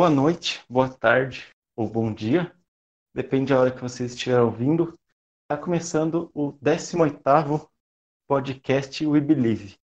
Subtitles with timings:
[0.00, 2.56] Boa noite, boa tarde ou bom dia,
[3.12, 4.98] depende da hora que você estiver ouvindo.
[5.42, 7.68] Está começando o 18º
[8.26, 9.78] podcast We Believe.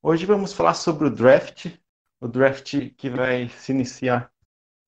[0.00, 1.76] Hoje vamos falar sobre o draft,
[2.20, 4.32] o draft que vai se iniciar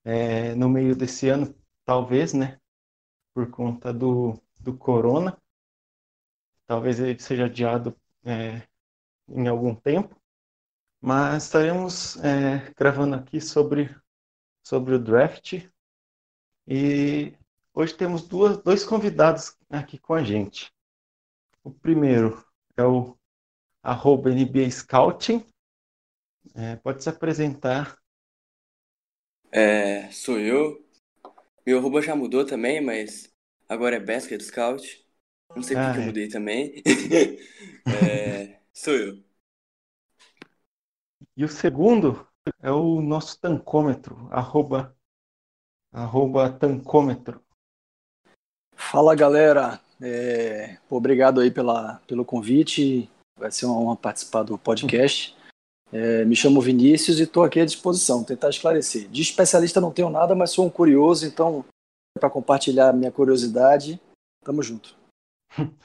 [0.04, 1.52] é, no meio desse ano,
[1.84, 2.60] talvez, né?
[3.34, 5.36] Por conta do, do corona.
[6.64, 8.62] Talvez ele seja adiado é,
[9.28, 10.16] em algum tempo.
[11.00, 13.92] Mas estaremos é, gravando aqui sobre,
[14.64, 15.62] sobre o draft.
[16.66, 17.32] E
[17.74, 20.72] hoje temos duas, dois convidados aqui com a gente.
[21.64, 22.44] O primeiro
[22.76, 23.16] é o
[23.82, 25.44] arroba NBA Scouting.
[26.54, 27.96] É, pode se apresentar.
[29.50, 30.84] É, sou eu.
[31.66, 33.32] Meu arroba já mudou também, mas
[33.68, 35.06] agora é Basket Scout.
[35.54, 36.04] Não sei Ah, que eu é.
[36.04, 36.82] mudei também.
[37.90, 39.24] É, sou eu.
[41.36, 42.26] E o segundo
[42.60, 44.96] é o nosso tancômetro, arroba,
[45.92, 47.42] arroba tancômetro.
[48.74, 55.36] Fala galera, É, obrigado aí pela, pelo convite, vai ser uma honra participar do podcast.
[55.92, 59.08] É, me chamo Vinícius e estou aqui à disposição, tentar esclarecer.
[59.08, 61.64] De especialista não tenho nada, mas sou um curioso, então
[62.18, 64.00] para compartilhar minha curiosidade,
[64.42, 64.96] tamo junto.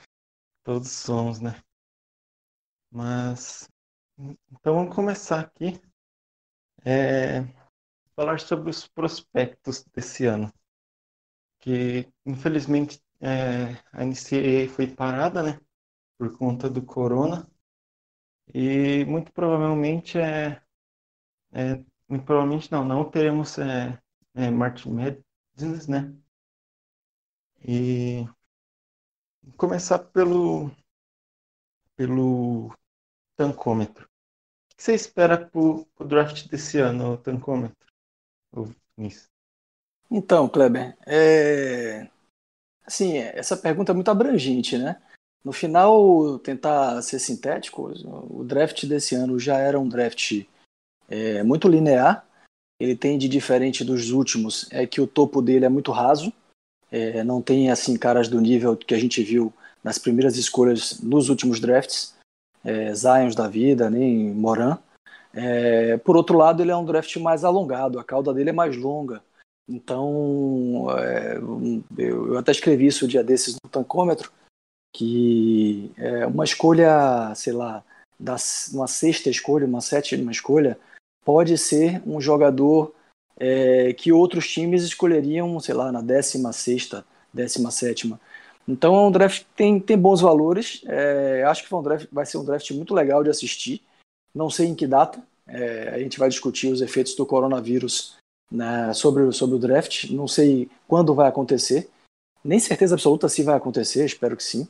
[0.64, 1.61] Todos somos, né?
[2.92, 3.67] Mas
[4.52, 5.80] então vamos começar aqui.
[6.86, 7.42] É,
[8.16, 10.52] falar sobre os prospectos desse ano.
[11.59, 15.60] Que infelizmente é, a NCAA foi parada, né?
[16.17, 17.48] Por conta do corona.
[18.54, 20.61] E muito provavelmente é,
[21.52, 21.76] é
[22.08, 23.99] muito provavelmente não, não teremos é,
[24.36, 26.15] é, March Madness, né?
[27.67, 28.26] E
[29.58, 30.71] começar pelo
[31.95, 32.71] pelo
[33.36, 34.07] tancômetro.
[34.77, 37.76] O que você espera pro, pro draft desse ano, o tancômetro?
[38.55, 38.71] O?
[40.10, 42.08] Então, Kleber, é...
[42.86, 45.02] assim, essa pergunta é muito abrangente, né?
[45.43, 50.45] No final, tentar ser sintético, o draft desse ano já era um draft
[51.08, 52.27] é, muito linear.
[52.80, 56.32] Ele tem de diferente dos últimos é que o topo dele é muito raso,
[56.92, 59.52] é, não tem assim caras do nível que a gente viu
[59.83, 62.15] nas primeiras escolhas nos últimos drafts,
[62.67, 64.78] é, Zions da vida, nem Moran.
[65.33, 68.76] É, por outro lado, ele é um draft mais alongado, a cauda dele é mais
[68.76, 69.23] longa.
[69.70, 71.38] Então, é,
[71.98, 74.32] eu, eu até escrevi isso um dia desses no tancômetro,
[74.94, 77.83] que é uma escolha, sei lá,
[78.20, 78.36] da,
[78.73, 80.77] uma sexta escolha, uma sétima escolha,
[81.23, 82.94] pode ser um jogador
[83.39, 88.20] é, que outros times escolheriam, sei lá, na décima sexta, décima sétima.
[88.67, 90.82] Então é um draft que tem, tem bons valores.
[90.88, 93.82] é, acho que um draft- vai ser um draft muito legal de assistir.
[94.36, 95.22] Não sei em que data.
[95.48, 98.17] é, a gente vai discutir os efeitos do coronavírus
[98.52, 100.10] né, sobre, sobre o draft.
[100.11, 101.89] Não sei quando vai acontecer.
[102.44, 104.67] Nem certeza absoluta se vai acontecer, espero que sim.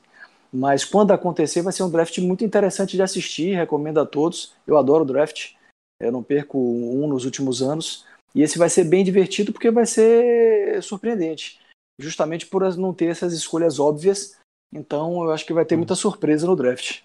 [0.54, 3.56] Mas quando acontecer, vai ser um draft muito interessante de assistir.
[3.56, 4.54] Recomendo a todos.
[4.66, 5.54] Eu adoro draft.
[6.00, 8.06] Eu não perco um nos últimos anos.
[8.36, 11.60] E esse vai ser bem divertido porque vai ser surpreendente.
[12.00, 14.38] Justamente por não ter essas escolhas óbvias.
[14.72, 17.02] Então eu acho que vai ter muita surpresa no draft.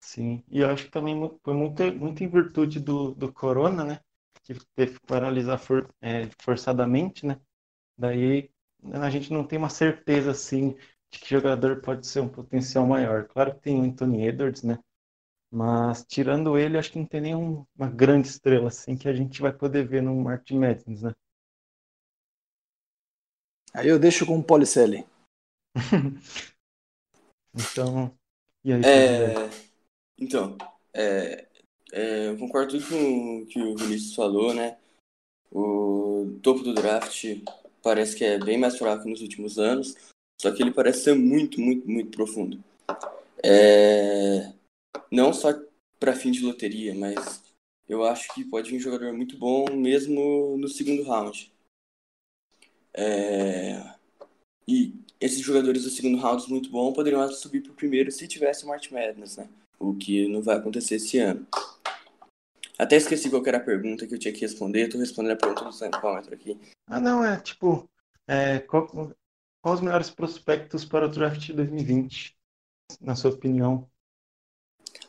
[0.00, 4.00] Sim, e eu acho que também foi muito, muito em virtude do, do corona, né?
[4.44, 7.40] Que teve que paralisar for- é, forçadamente, né?
[7.98, 8.50] Daí
[8.94, 10.76] a gente não tem uma certeza assim
[11.12, 13.26] de que jogador pode ser um potencial maior.
[13.28, 14.78] Claro que tem o Anthony Edwards, né?
[15.50, 19.52] Mas tirando ele, acho que não tem nenhuma grande estrela assim que a gente vai
[19.52, 21.14] poder ver no March Madness, né?
[23.76, 25.06] Aí eu deixo com o Policelli.
[27.58, 28.12] Então,
[28.62, 28.82] e aí?
[28.84, 29.50] É,
[30.18, 30.58] então,
[30.92, 31.46] é,
[31.90, 34.76] é, eu concordo tudo com o que o Vinícius falou, né?
[35.50, 37.24] O topo do draft
[37.82, 39.96] parece que é bem mais fraco nos últimos anos,
[40.38, 42.62] só que ele parece ser muito, muito, muito profundo.
[43.42, 44.52] É,
[45.10, 45.58] não só
[45.98, 47.42] para fim de loteria, mas
[47.88, 51.50] eu acho que pode vir um jogador muito bom mesmo no segundo round.
[52.96, 53.82] É,
[54.66, 58.64] e esses jogadores do segundo round muito bom poderiam subir para o primeiro se tivesse
[58.64, 59.48] o March Madness, né?
[59.78, 61.46] O que não vai acontecer esse ano.
[62.78, 64.88] Até esqueci qual era a pergunta que eu tinha que responder.
[64.88, 66.58] Tô respondendo a pergunta do Sampômetro aqui.
[66.86, 67.88] Ah, não, é tipo,
[68.26, 72.36] é, qual, qual os melhores prospectos para o draft de 2020,
[73.00, 73.88] na sua opinião?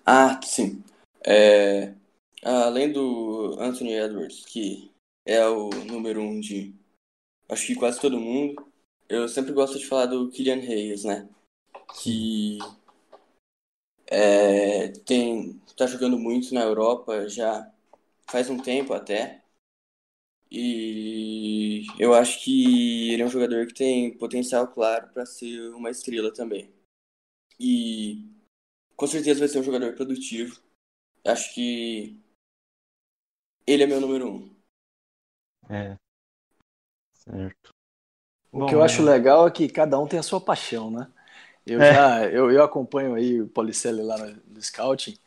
[0.06, 0.84] Ah, sim.
[1.26, 1.94] É,
[2.44, 4.92] além do Anthony Edwards, que
[5.26, 6.74] é o número um de
[7.50, 8.72] acho que quase todo mundo,
[9.10, 11.30] eu sempre gosto de falar do Kylian Hayes, né?
[12.02, 12.60] Que
[14.08, 17.72] é, tem tá jogando muito na Europa já
[18.30, 19.44] faz um tempo até.
[20.50, 25.90] E eu acho que ele é um jogador que tem potencial claro para ser uma
[25.92, 26.74] estrela também.
[27.60, 28.26] E
[28.96, 30.62] com certeza vai ser um jogador produtivo.
[31.26, 32.18] Acho que
[33.68, 34.56] ele é meu número um.
[35.70, 35.98] É.
[37.30, 37.70] Certo.
[38.52, 38.86] O Bom, que eu é...
[38.86, 41.08] acho legal é que cada um tem a sua paixão, né?
[41.66, 41.94] Eu é.
[41.94, 45.18] já eu, eu acompanho aí o Policelli lá no, no Scouting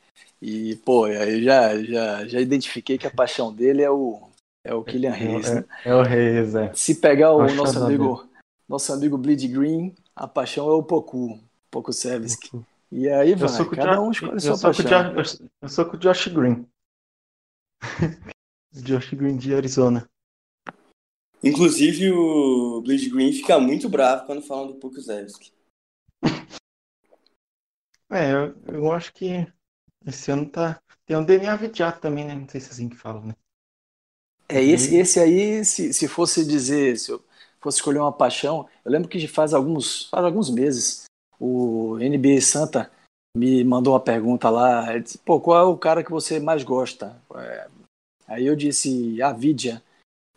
[0.41, 4.31] e, pô, eu já, já, já identifiquei que a paixão dele é o,
[4.65, 5.65] é o Kylian Reis, é, né?
[5.85, 6.73] É, o Reis, é.
[6.73, 8.27] Se pegar o nosso amigo,
[8.67, 11.39] nosso amigo Bleed Green, a paixão é o Poku,
[11.71, 12.51] Poku Sevski.
[12.91, 15.15] E aí, vai, cada um escolhe sua paixão.
[15.15, 16.67] Josh, eu sou com o Josh Green.
[18.73, 20.09] Josh Green de Arizona.
[21.43, 25.53] Inclusive, o Bleed Green fica muito bravo quando falam do Poku Sevski.
[28.13, 29.47] É, eu, eu acho que
[30.05, 30.83] esse ano tá.
[31.07, 32.35] Tem o DNA Vidjat também, né?
[32.35, 33.37] Não sei se é assim que fala, né?
[34.49, 37.25] É, esse, esse aí, se, se fosse dizer, se eu
[37.61, 41.05] fosse escolher uma paixão, eu lembro que faz alguns, faz alguns meses
[41.39, 42.91] o NBA Santa
[43.35, 47.17] me mandou uma pergunta lá, disse, pô, qual é o cara que você mais gosta?
[47.37, 47.69] É,
[48.27, 49.83] aí eu disse Avidia,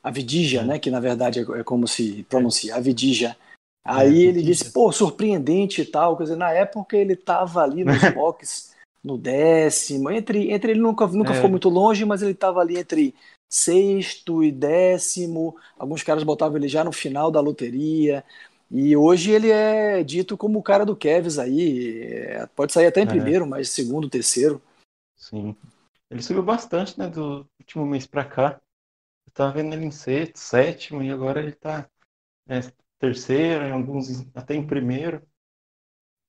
[0.04, 0.66] Avidija, é.
[0.66, 3.38] né, que na verdade é, é como se pronuncia, Avidija.
[3.86, 7.84] Aí é, ele disse, pô, surpreendente e tal, quer dizer, na época ele tava ali
[7.86, 8.74] nos box,
[9.04, 11.40] no décimo, entre, entre ele nunca, nunca é.
[11.40, 13.16] foi muito longe, mas ele estava ali entre
[13.50, 15.56] sexto e décimo.
[15.78, 18.24] Alguns caras botavam ele já no final da loteria.
[18.72, 22.02] E hoje ele é dito como o cara do Kevs aí.
[22.02, 23.08] É, pode sair até em é.
[23.08, 24.60] primeiro, mas segundo, terceiro.
[25.16, 25.56] Sim.
[26.10, 28.60] Ele subiu bastante, né, do último mês para cá.
[29.34, 31.90] Eu tava vendo ele em sexto, sétimo, e agora ele tá
[32.48, 32.62] é,
[33.00, 35.22] terceiro, em alguns até em primeiro.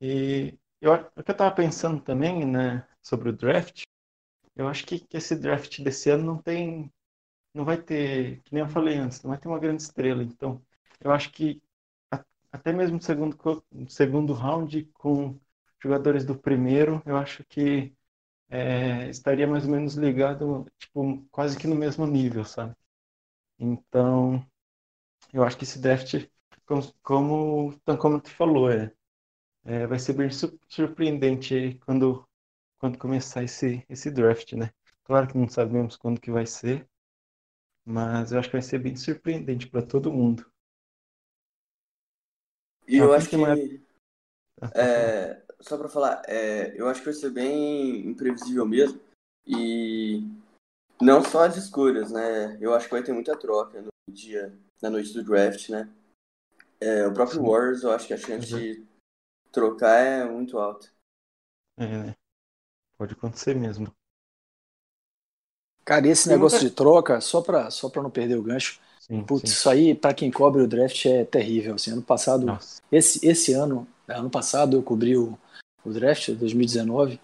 [0.00, 3.84] E eu, o que eu tava pensando também, né, sobre o draft,
[4.56, 6.92] eu acho que, que esse draft desse ano não tem
[7.54, 10.22] não vai ter, que nem eu falei antes, não vai ter uma grande estrela.
[10.22, 10.62] Então,
[11.00, 11.62] eu acho que
[12.52, 13.36] até mesmo segundo,
[13.88, 15.38] segundo round, com
[15.82, 17.94] jogadores do primeiro, eu acho que
[18.50, 22.74] é, estaria mais ou menos ligado, tipo, quase que no mesmo nível, sabe?
[23.58, 24.44] Então,
[25.32, 26.28] eu acho que esse draft,
[26.66, 28.92] como, como, como tu falou, é,
[29.64, 30.28] é, vai ser bem
[30.68, 32.26] surpreendente quando,
[32.78, 34.70] quando começar esse, esse draft, né?
[35.04, 36.88] Claro que não sabemos quando que vai ser,
[37.84, 40.50] mas eu acho que vai ser bem surpreendente para todo mundo.
[42.86, 43.84] E eu acho que.
[44.74, 49.00] É, só para falar, é, eu acho que vai ser bem imprevisível mesmo.
[49.46, 50.26] E
[51.00, 52.56] não só as escolhas, né?
[52.60, 55.90] Eu acho que vai ter muita troca no dia, na noite do draft, né?
[56.80, 57.46] É, o próprio Sim.
[57.46, 58.60] Warriors, eu acho que a chance uhum.
[58.60, 58.86] de
[59.50, 60.88] trocar é muito alta.
[61.78, 62.14] É, né?
[62.98, 63.92] Pode acontecer mesmo.
[65.84, 69.50] Cara, esse negócio de troca, só para só pra não perder o gancho, sim, putz,
[69.50, 69.54] sim.
[69.54, 71.74] isso aí, para quem cobre o draft, é terrível.
[71.74, 72.58] Assim, ano passado,
[72.90, 75.38] esse, esse ano, ano passado eu cobri o,
[75.84, 77.20] o draft, 2019,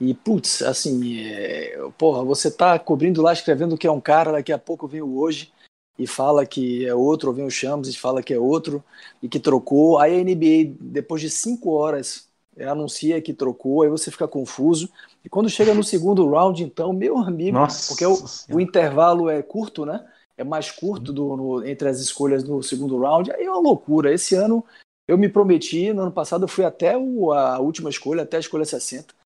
[0.00, 4.52] e putz, assim, é, porra, você tá cobrindo lá, escrevendo que é um cara, daqui
[4.52, 5.52] a pouco vem o hoje
[5.98, 8.82] e fala que é outro, ou vem o Chambers e fala que é outro,
[9.20, 9.98] e que trocou.
[9.98, 12.28] Aí a NBA, depois de cinco horas,
[12.64, 14.88] anuncia que trocou, aí você fica confuso.
[15.24, 18.16] E quando chega no segundo round, então, meu amigo, Nossa porque o,
[18.56, 20.04] o, intervalo é curto, né?
[20.36, 24.14] É mais curto do, no, entre as escolhas no segundo round, aí é uma loucura.
[24.14, 24.64] Esse ano
[25.08, 28.40] eu me prometi, no ano passado eu fui até o, a última escolha, até a
[28.40, 29.17] escolha 60.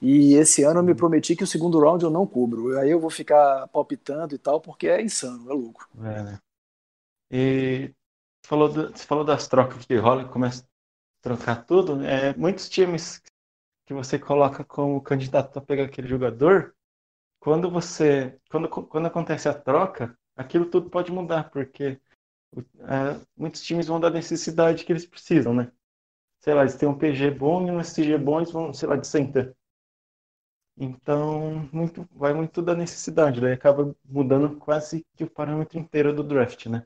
[0.00, 2.78] E esse ano eu me prometi que o segundo round eu não cubro.
[2.78, 5.88] Aí eu vou ficar palpitando e tal, porque é insano, é louco.
[5.98, 6.38] É, né?
[7.30, 7.94] E
[8.46, 10.64] falou, do, você falou das trocas que rola, começa
[11.20, 13.22] trocar tudo, é, muitos times
[13.86, 16.74] que você coloca como candidato a pegar aquele jogador,
[17.38, 22.00] quando você, quando, quando acontece a troca, aquilo tudo pode mudar, porque
[22.80, 25.72] é, muitos times vão dar necessidade que eles precisam, né?
[26.40, 28.96] Sei lá, eles têm um PG bom e um SG bom, eles vão, sei lá,
[28.96, 29.54] de center.
[30.78, 36.24] Então, muito, vai muito da necessidade, daí acaba mudando quase que o parâmetro inteiro do
[36.24, 36.82] draft, né?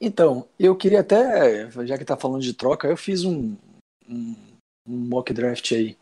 [0.00, 3.56] Então, eu queria até, já que está falando de troca, eu fiz um,
[4.08, 4.34] um,
[4.86, 5.96] um mock draft aí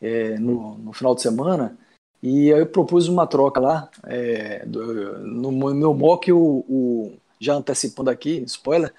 [0.00, 1.78] é, no, no, final de semana
[2.22, 3.90] E aí eu propus uma troca lá.
[4.04, 8.92] É, do, no meu mock, o, o, já antecipando aqui, spoiler,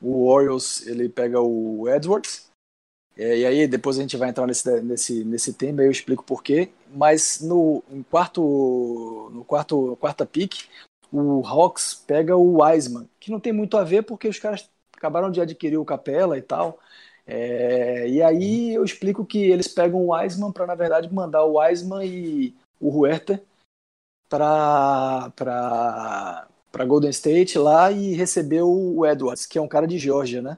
[0.00, 2.49] o Orioles ele pega o Edwards.
[3.16, 6.24] É, e aí depois a gente vai entrar nesse, nesse, nesse tema e eu explico
[6.24, 6.70] porquê.
[6.92, 10.68] Mas no quarto, no quarto, quarta pick,
[11.12, 15.30] o Hawks pega o Wiseman, que não tem muito a ver porque os caras acabaram
[15.30, 16.78] de adquirir o Capela e tal.
[17.26, 21.58] É, e aí eu explico que eles pegam o Wiseman para, na verdade, mandar o
[21.58, 23.42] Wiseman e o Huerta
[24.28, 30.40] para para Golden State lá e receber o Edwards, que é um cara de Georgia,
[30.40, 30.56] né?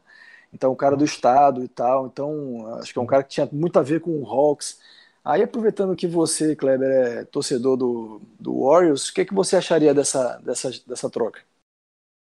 [0.53, 2.07] Então, um cara do estado e tal.
[2.07, 4.81] Então, acho que é um cara que tinha muito a ver com o Hawks.
[5.25, 9.95] Aí, aproveitando que você, Kleber, é torcedor do, do Warriors, o que, que você acharia
[9.95, 11.41] dessa, dessa, dessa troca?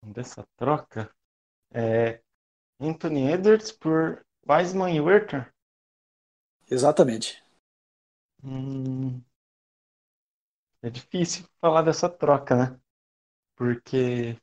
[0.04, 1.10] Dessa troca?
[1.74, 2.22] É
[2.80, 5.54] Anthony Edwards por Wiseman e Werther?
[6.70, 7.42] Exatamente.
[8.44, 9.24] Hum,
[10.82, 12.80] é difícil falar dessa troca, né?
[13.56, 14.38] Porque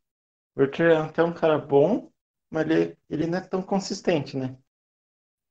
[0.56, 2.10] o Werther é até um cara bom,
[2.50, 4.56] mas ele, ele não é tão consistente, né?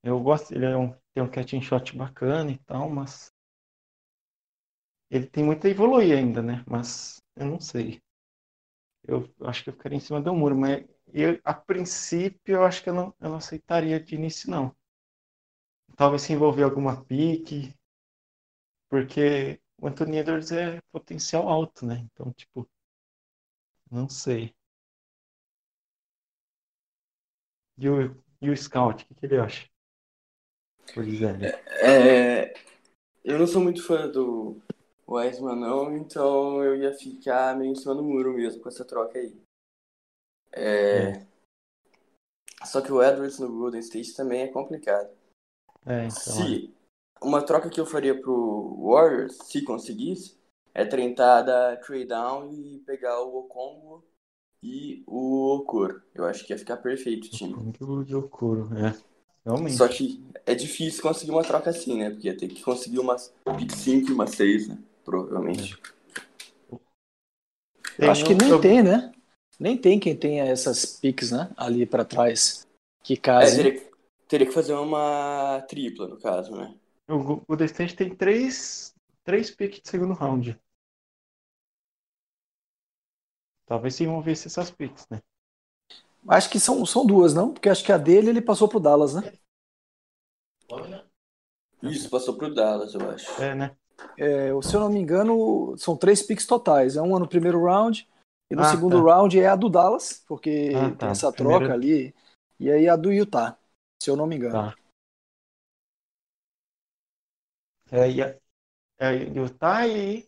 [0.03, 3.33] Eu gosto, ele é um, tem um catch shot bacana e tal, mas
[5.09, 6.63] ele tem muito a evoluir ainda, né?
[6.67, 8.01] Mas eu não sei.
[9.03, 12.81] Eu acho que eu ficaria em cima do muro, mas eu, a princípio eu acho
[12.83, 14.73] que eu não, eu não aceitaria de início, não.
[15.95, 17.75] Talvez se envolver alguma pique,
[18.89, 22.07] porque o Anthony Edwards é potencial alto, né?
[22.11, 22.69] Então, tipo,
[23.91, 24.55] não sei.
[27.79, 29.67] E o, e o Scout, o que, que ele acha?
[30.93, 31.45] Por exemplo.
[31.45, 32.53] É,
[33.23, 34.59] eu não sou muito fã do
[35.07, 39.17] Wiseman, não, então eu ia ficar meio em cima do muro mesmo com essa troca
[39.17, 39.35] aí.
[40.51, 41.29] É, É.
[42.65, 45.09] Só que o Edwards no Golden State também é complicado.
[45.85, 46.09] É, então.
[46.09, 46.73] Se
[47.21, 50.37] uma troca que eu faria pro Warriors, se conseguisse,
[50.73, 54.03] é tentar dar trade down e pegar o Okongo
[54.61, 56.01] e o Okoro.
[56.13, 57.53] Eu acho que ia ficar perfeito o time.
[57.53, 58.95] Como que o Yokoro, é.
[59.45, 59.77] Realmente.
[59.77, 62.09] Só que é difícil conseguir uma troca assim, né?
[62.09, 64.77] Porque ia ter que conseguir umas pick 5 e uma 6, né?
[65.05, 65.77] Provavelmente.
[67.97, 69.11] Eu acho que nem eu- tem, né?
[69.59, 71.49] Nem tem quem tenha essas picks, né?
[71.57, 72.65] Ali para trás.
[73.03, 73.63] Que É, casem.
[73.63, 73.89] teria,
[74.27, 76.73] teria que fazer uma tripla, no caso, né?
[77.09, 80.57] O Golden State tem três, três picks de segundo round.
[83.69, 85.21] Talvez se envolvesse essas picks, né?
[86.27, 87.53] Acho que são, são duas, não?
[87.53, 89.21] Porque acho que a dele ele passou pro Dallas, né?
[91.83, 93.41] Isso, passou pro Dallas, eu acho.
[93.41, 93.75] É, né?
[94.17, 96.97] É, se eu não me engano, são três picks totais.
[96.97, 98.09] É uma no primeiro round
[98.49, 99.03] e no Ah, segundo tá.
[99.03, 101.11] round é a do Dallas, porque Ah, tem tá.
[101.11, 102.13] essa Primeiro- troca ali.
[102.59, 103.55] E aí a do Utah,
[104.01, 104.53] se eu não me engano.
[104.53, 104.75] Tá.
[107.91, 108.35] É, e a,
[108.99, 110.27] é Utah e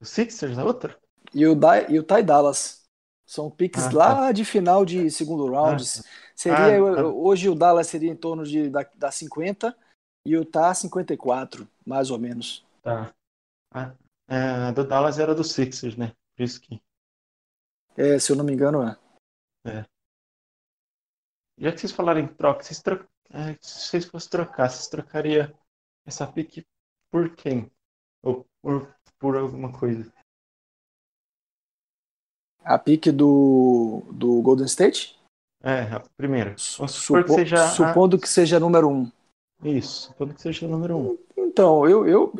[0.00, 1.01] o Sixers, a outra?
[1.34, 2.82] E o da, e Dallas.
[3.24, 3.96] São picks Ah, tá.
[3.96, 5.82] lá de final de segundo round.
[5.82, 6.02] Ah,
[6.34, 7.06] Seria, Ah, tá.
[7.06, 9.74] hoje o Dallas seria em torno de da, da 50
[10.26, 12.64] e o Utah 54, mais ou menos.
[12.82, 13.14] Tá.
[13.70, 13.94] Ah,
[14.28, 16.12] é, a do Dallas era do Sixers, né?
[16.36, 16.82] Por isso que.
[17.96, 19.86] É, se eu não me engano, é.
[21.58, 23.06] Já que vocês falaram em troca, vocês tro...
[23.30, 25.52] é, se vocês fossem trocar, vocês trocariam
[26.04, 26.66] essa pick
[27.10, 27.70] por quem?
[28.22, 30.12] Ou por, por alguma coisa?
[32.64, 35.16] A pique do, do Golden State?
[35.62, 36.54] É, a primeira.
[36.56, 37.56] Supor que Supo- seja.
[37.64, 39.10] a- Supondo que seja número um.
[39.64, 41.18] Isso, supondo que seja número um.
[41.36, 42.32] Então, eu, eu,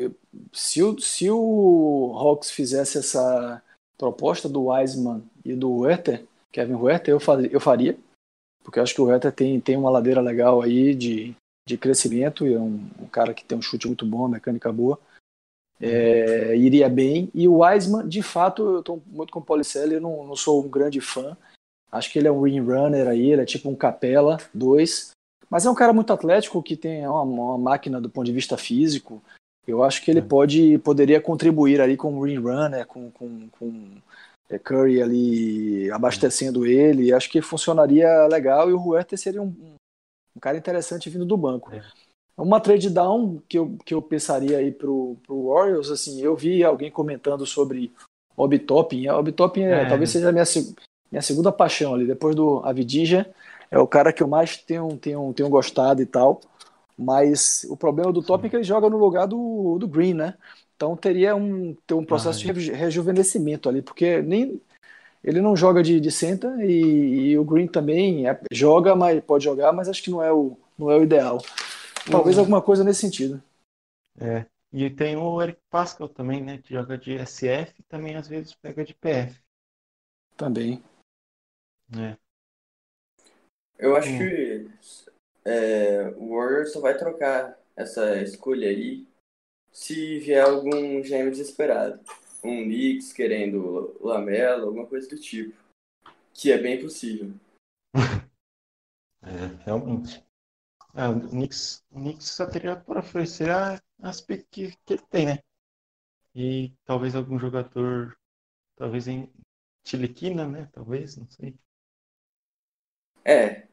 [0.51, 3.61] se, o, se o Hawks fizesse essa
[3.97, 7.97] proposta do Wiseman e do Werther, Kevin Werther, eu, fa- eu faria,
[8.63, 11.33] porque eu acho que o Werther tem, tem uma ladeira legal aí de,
[11.67, 14.99] de crescimento, e é um, um cara que tem um chute muito bom, mecânica boa,
[15.81, 20.01] É, iria bem, e o Wiseman, de fato, eu estou muito com o Policelli, eu
[20.01, 21.35] não, não sou um grande fã,
[21.91, 25.11] acho que ele é um ring runner aí, ele é tipo um Capela 2,
[25.49, 28.57] mas é um cara muito atlético que tem uma, uma máquina do ponto de vista
[28.57, 29.21] físico.
[29.67, 30.23] Eu acho que ele É.
[30.23, 33.91] pode poderia contribuir ali com o ring runner, com, com, com
[34.49, 37.13] é, Curry ali abastecendo ele.
[37.13, 39.53] Acho que funcionaria legal e o Huerta seria um,
[40.35, 41.71] um cara interessante vindo do banco.
[41.73, 41.83] É.
[42.37, 46.63] Uma trade down que eu, que eu pensaria aí pro, pro Warriors, assim, eu vi
[46.63, 47.91] alguém comentando sobre
[48.35, 49.07] Obi Toppin.
[49.07, 49.85] A Obi Toppin é, É.
[49.85, 50.45] talvez seja a minha,
[51.11, 53.29] minha segunda paixão ali, depois do Avidija,
[53.69, 56.41] é o cara que eu mais tenho, tenho, tenho gostado e tal.
[56.97, 60.35] Mas o problema do Toppin é que ele joga no lugar do, do Green, né?
[60.75, 64.59] Então teria um, ter um processo Ah, de reju- rejuvenescimento ali, porque nem
[65.23, 69.43] ele não joga de, de center e, e o Green também é- joga, mas pode
[69.43, 71.41] jogar, mas acho que não é o, não é o ideal.
[72.09, 72.41] Talvez Uhum.
[72.41, 73.41] alguma coisa nesse sentido.
[74.19, 74.45] É.
[74.71, 76.57] E tem o Eric Pascal também, né?
[76.57, 79.39] Que joga de SF e também às vezes pega de PF.
[80.35, 80.83] Também.
[81.89, 82.17] né?
[83.77, 84.17] Eu acho Hum.
[84.17, 84.69] que
[85.45, 89.07] é, o Warriors só vai trocar essa escolha aí
[89.71, 91.99] se vier algum gêmeo desesperado.
[92.43, 95.55] Um Knicks querendo Lamelo, alguma coisa do tipo.
[96.33, 97.33] Que é bem possível.
[99.25, 100.22] É, realmente.
[100.95, 105.03] É, o Knicks, o Knicks só teria por oferecer a- as piques que, que ele
[105.09, 105.39] tem, né?
[106.35, 108.17] E talvez algum jogador,
[108.77, 109.31] talvez em
[109.83, 110.69] Tiliquina, né?
[110.73, 111.57] Talvez, não sei.
[113.25, 113.67] É.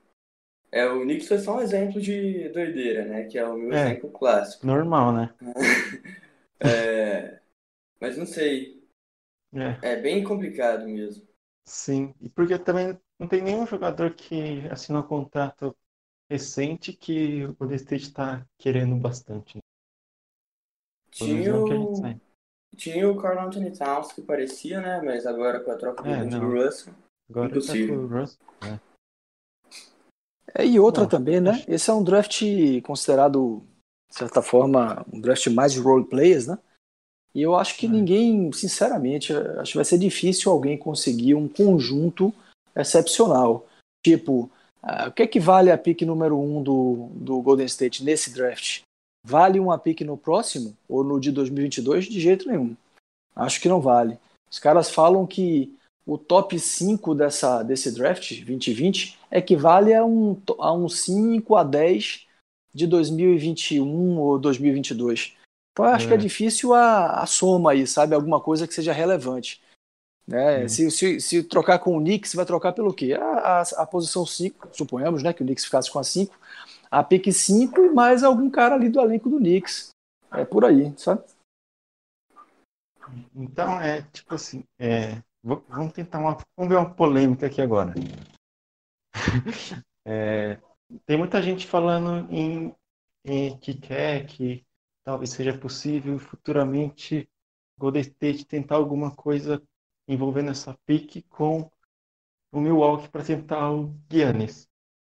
[0.72, 3.24] É, o Knicks foi só um exemplo de doideira, né?
[3.26, 4.00] Que é o meu É.
[4.00, 4.66] exemplo clássico.
[4.66, 5.34] Normal, né?
[6.60, 7.40] É,
[8.00, 8.82] mas não sei.
[9.52, 11.28] É, É bem complicado mesmo.
[11.64, 12.14] sim.
[12.20, 15.76] E porque também não tem nenhum jogador que assinou contrato
[16.30, 19.56] recente que o Golden State está querendo bastante.
[19.56, 19.62] né?
[21.20, 22.20] Menos Tinha é o
[22.76, 25.02] tinha o Carl Anthony Towns que parecia, né?
[25.02, 26.50] Mas agora com a troca do É, não.
[26.52, 26.94] Russell.
[27.28, 27.96] Agora tá Impossível.
[28.08, 28.38] com o Russ.
[30.54, 31.50] É, e outra Bom, também, né?
[31.50, 32.42] acho- Esse é um draft
[32.84, 33.62] considerado,
[34.08, 36.58] de certa forma, um draft mais de role players, né?
[37.34, 37.88] E eu acho que É.
[37.88, 42.32] ninguém, sinceramente, acho que vai ser difícil alguém conseguir um conjunto
[42.74, 43.66] excepcional.
[44.04, 44.50] Tipo,
[44.82, 48.32] ah, o que é que vale a pick número um do, do Golden State nesse
[48.32, 48.82] draft?
[49.26, 52.06] Vale uma pick no próximo ou no de 2022?
[52.06, 52.74] De jeito nenhum.
[53.36, 54.18] Acho que não vale.
[54.50, 55.74] Os caras falam que
[56.06, 62.26] o top 5 dessa, desse draft 2020 equivale a um, a um 5 a 10
[62.74, 65.36] de 2021 ou 2022.
[65.72, 66.20] Então eu acho que é É.
[66.20, 68.14] difícil a, a soma aí, sabe?
[68.14, 69.60] Alguma coisa que seja relevante.
[70.30, 70.62] Né?
[70.64, 70.68] Hum.
[70.68, 73.14] Se, se, se trocar com o Knicks, vai trocar pelo quê?
[73.14, 76.32] A, a, a posição 5, suponhamos né, que o Knicks ficasse com a 5,
[76.88, 79.90] a pick 5 e mais algum cara ali do elenco do Knicks.
[80.32, 81.24] É por aí, sabe?
[83.34, 87.92] Então, é tipo assim, é, vamos tentar uma, vamos ver uma polêmica aqui agora.
[90.06, 90.58] É,
[91.04, 92.74] tem muita gente falando em,
[93.22, 94.64] em que quer que
[95.04, 97.28] talvez seja possível futuramente
[97.78, 99.62] Golden State tentar alguma coisa
[100.12, 101.70] envolvendo essa pique com
[102.52, 104.64] o Milwaukee para tentar o Giannis.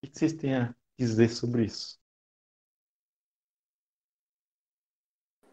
[0.03, 1.99] O que vocês têm a dizer sobre isso?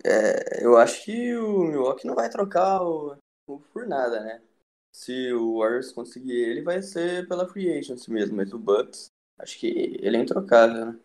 [0.05, 4.42] É, eu acho que o Milwaukee não vai trocar o, o por nada, né?
[4.92, 8.37] Se o Warriors conseguir ele, vai ser pela free agency mesmo.
[8.37, 9.66] Mas o Bucks, acho que
[10.00, 11.00] ele é introcável, né?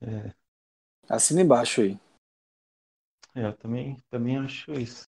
[0.00, 0.34] É,
[1.08, 1.98] Assina embaixo aí.
[3.34, 5.04] É, eu também, também acho isso.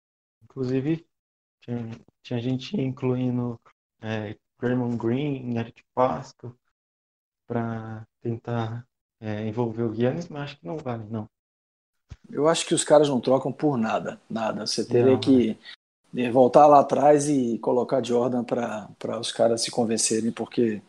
[0.44, 1.06] Inclusive,
[1.62, 1.92] tinha,
[2.24, 3.60] tinha gente incluindo
[4.02, 6.56] é, Draymond Green, Eric Pascal,
[7.48, 8.86] para tentar
[9.20, 11.30] é, envolver o Giannis, mas acho que não vale, não.
[12.30, 14.66] Eu acho que os caras não trocam por nada, nada.
[14.66, 15.58] Você teria Não, que
[16.16, 20.82] eh, voltar lá atrás e colocar Jordan para os caras se convencerem, porque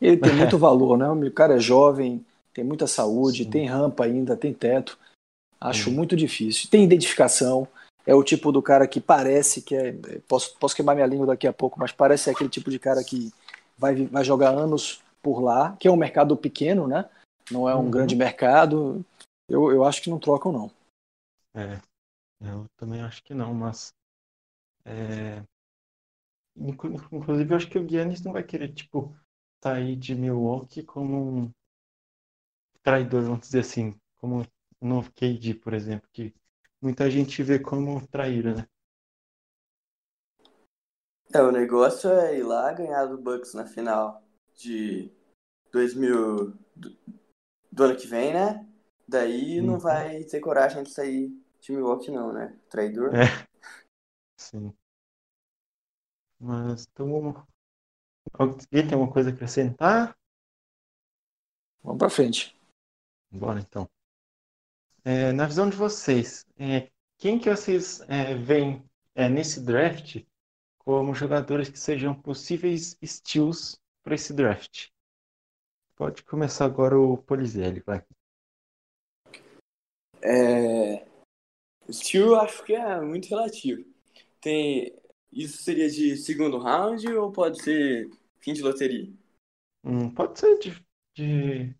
[0.00, 1.08] ele tem muito valor, né?
[1.08, 3.50] O cara é jovem, tem muita saúde, Sim.
[3.50, 4.98] tem rampa ainda, tem teto.
[5.60, 5.96] Acho Sim.
[5.96, 6.68] muito difícil.
[6.68, 7.68] Tem identificação.
[8.08, 9.92] É o tipo do cara que parece que é.
[10.26, 13.30] Posso, posso queimar minha língua daqui a pouco, mas parece aquele tipo de cara que
[13.76, 17.04] vai, vai jogar anos por lá, que é um mercado pequeno, né?
[17.50, 17.90] Não é um Uhum.
[17.90, 19.04] grande mercado.
[19.46, 20.70] Eu, eu acho que não trocam, não.
[21.54, 21.78] É,
[22.40, 23.92] eu também acho que não, mas
[24.86, 25.42] é,
[26.56, 29.14] inclu- inclusive eu acho que o Giannis não vai querer, tipo,
[29.62, 31.50] sair de Milwaukee como um
[32.82, 34.46] traidor, vamos dizer assim, como
[34.80, 36.32] novo KD, por exemplo, que
[36.80, 38.66] muita gente vê como traíra, né?
[41.32, 44.22] É, o negócio é ir lá ganhar do Bucks na final
[44.56, 45.10] de
[45.72, 46.96] 2000 do,
[47.70, 48.66] do ano que vem, né?
[49.06, 49.78] Daí não Uhum.
[49.80, 52.56] vai ter coragem de sair de Milwaukee não, né?
[52.70, 53.14] Traidor.
[53.14, 53.48] É.
[54.36, 54.72] Sim.
[56.40, 57.46] Mas então.
[58.34, 60.16] Alguém tem alguma coisa a acrescentar?
[61.82, 62.54] Vamos pra frente.
[63.30, 63.88] Bora então.
[65.10, 70.22] É, na visão de vocês, é, quem que vocês é, veem é, nesse draft
[70.76, 74.88] como jogadores que sejam possíveis steals para esse draft?
[75.96, 78.04] Pode começar agora o Polizelli, vai.
[80.20, 81.06] É...
[81.90, 83.82] Steel eu acho que é muito relativo.
[84.42, 84.94] Tem...
[85.32, 89.10] Isso seria de segundo round ou pode ser fim de loteria?
[89.82, 91.74] Hum, pode ser de, de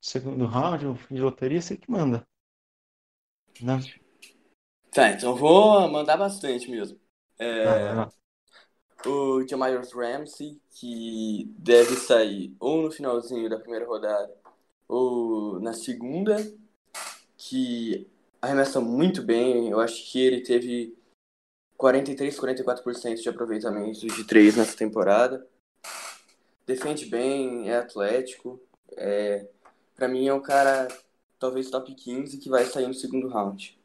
[0.00, 2.28] segundo round ou fim de loteria, você que manda.
[3.60, 3.78] Não?
[4.90, 6.98] Tá, então vou mandar bastante mesmo.
[7.38, 8.12] É, Ah, lá.
[9.06, 14.34] o Jamarius Ramsey, que deve sair ou no finalzinho da primeira rodada
[14.88, 16.36] ou na segunda,
[17.36, 18.06] que
[18.42, 19.70] arremessa muito bem.
[19.70, 20.96] Eu acho que ele teve
[21.76, 25.46] 43, 44% de aproveitamento de 3 nessa temporada.
[26.66, 28.60] Defende bem, é atlético.
[28.96, 29.46] É,
[29.94, 30.88] para mim é um cara
[31.40, 33.76] talvez top 15 que vai sair no segundo round.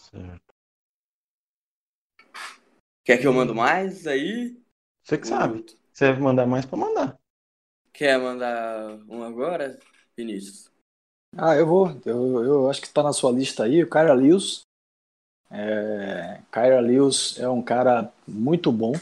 [0.00, 0.54] Certo.
[3.04, 4.58] Quer que eu mando mais aí?
[5.04, 5.66] Você que sabe.
[5.92, 7.18] Você deve mandar mais pra mandar.
[7.92, 9.78] Quer mandar um agora,
[10.16, 10.72] Vinícius?
[11.36, 12.00] Ah, eu vou.
[12.06, 14.62] Eu, eu acho que tá na sua lista aí, o Kyra Lewis.
[15.50, 18.92] É, Kyra Lewis é um cara muito bom.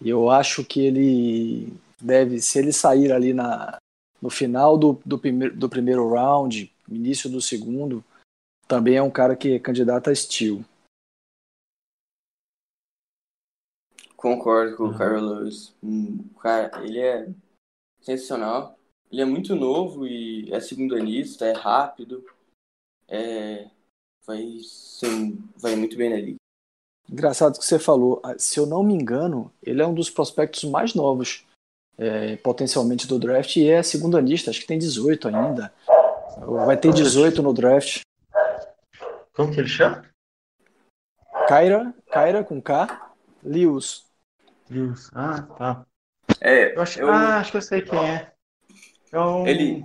[0.00, 3.78] E eu acho que ele deve, se ele sair ali na,
[4.20, 8.04] no final do, do, primeiro, do primeiro round, início do segundo,
[8.66, 10.64] também é um cara que é candidato a estilo.
[14.16, 15.74] Concordo com o Kyra Lewis.
[15.82, 17.28] Hum, cara, ele é
[18.00, 18.76] sensacional.
[19.10, 22.24] Ele é muito novo e é segundanista, é rápido.
[23.06, 23.70] É,
[24.26, 25.08] vai, ser,
[25.56, 26.36] vai muito bem na liga.
[27.08, 28.20] Engraçado que você falou.
[28.24, 31.45] Ah, se eu não me engano, ele é um dos prospectos mais novos,
[31.98, 35.72] é, potencialmente, do draft, e é segundanista, acho que tem 18 ainda.
[36.38, 38.02] Vai ter 18 no draft.
[39.32, 40.04] Como que ele chama?
[41.46, 44.04] Kyra, Kyra com K, Lewis.
[44.68, 45.10] Lewis.
[45.14, 45.86] Ah, tá.
[46.40, 47.08] É, eu acho, eu...
[47.10, 48.32] Ah, acho que eu sei quem é.
[49.12, 49.46] É um...
[49.46, 49.84] Ele.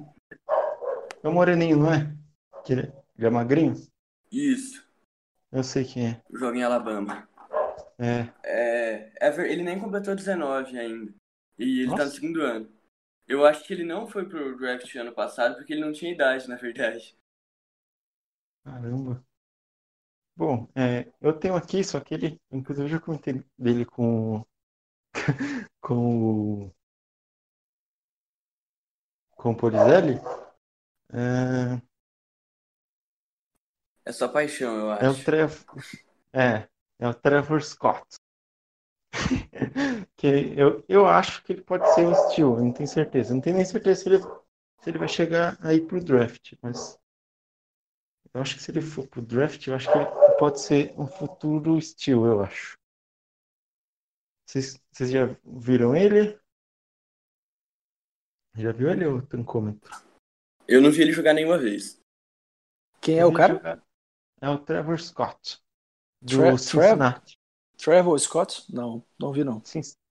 [1.24, 2.12] É um moreninho, não é?
[2.66, 3.76] Que ele é magrinho?
[4.32, 4.84] Isso.
[5.52, 6.22] Eu sei quem é.
[6.34, 7.28] Joga em Alabama.
[8.00, 8.28] É.
[8.44, 11.14] É, é, ele nem completou 19 ainda.
[11.62, 11.96] E ele Nossa.
[11.96, 12.70] tá no segundo ano.
[13.28, 16.48] Eu acho que ele não foi pro draft ano passado porque ele não tinha idade,
[16.50, 17.16] na verdade.
[18.64, 19.24] Caramba.
[20.36, 24.44] Bom, é, eu tenho aqui, só que ele, inclusive eu já comentei dele com,
[25.82, 26.76] com o
[29.36, 30.16] com o Polizelli.
[31.14, 31.82] É,
[34.06, 35.02] É só paixão, eu acho.
[35.06, 35.66] é o Trevor,
[36.34, 36.70] é,
[37.00, 38.06] é o Trevor Scott.
[40.16, 43.34] Que eu, eu acho que ele pode ser um eu não tenho certeza.
[43.34, 47.00] Não tenho nem certeza se ele, se ele vai chegar aí pro draft, mas
[48.34, 50.08] eu acho que se ele for pro draft, eu acho que ele
[50.40, 52.78] pode ser um futuro estilo, eu acho.
[54.46, 56.40] Vocês, vocês já viram ele?
[58.56, 59.92] Já viu ele, o tancômetro?
[60.68, 62.02] Eu não vi ele jogar nenhuma vez.
[63.00, 63.82] Quem é o cara?
[64.42, 65.62] É o Trevor Scott.
[66.22, 67.41] Do Tre- Cincinnati.
[67.82, 68.64] Trevor Scott?
[68.72, 69.60] Não, não vi não.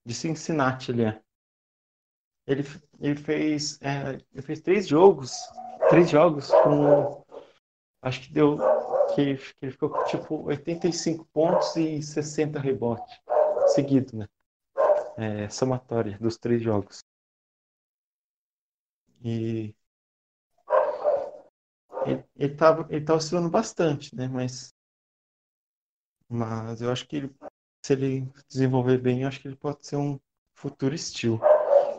[0.04, 1.22] De Cincinnati ele é.
[2.44, 2.64] Ele,
[3.00, 3.80] ele fez.
[3.80, 5.32] é, ele fez três jogos.
[5.88, 7.24] Três jogos com.
[8.02, 8.58] Acho que deu.
[9.14, 13.20] Que, que ele ficou com tipo 85 pontos e 60 rebotes.
[13.68, 14.28] Seguido, né?
[15.16, 17.04] É, somatória dos três jogos.
[19.22, 19.76] E.
[22.04, 24.26] Ele, ele, tava, ele tá oscilando bastante, né?
[24.26, 24.74] Mas.
[26.28, 27.34] Mas eu acho que ele,
[27.82, 30.18] se ele desenvolver bem, eu acho que ele pode ser um
[30.54, 31.40] futuro estilo.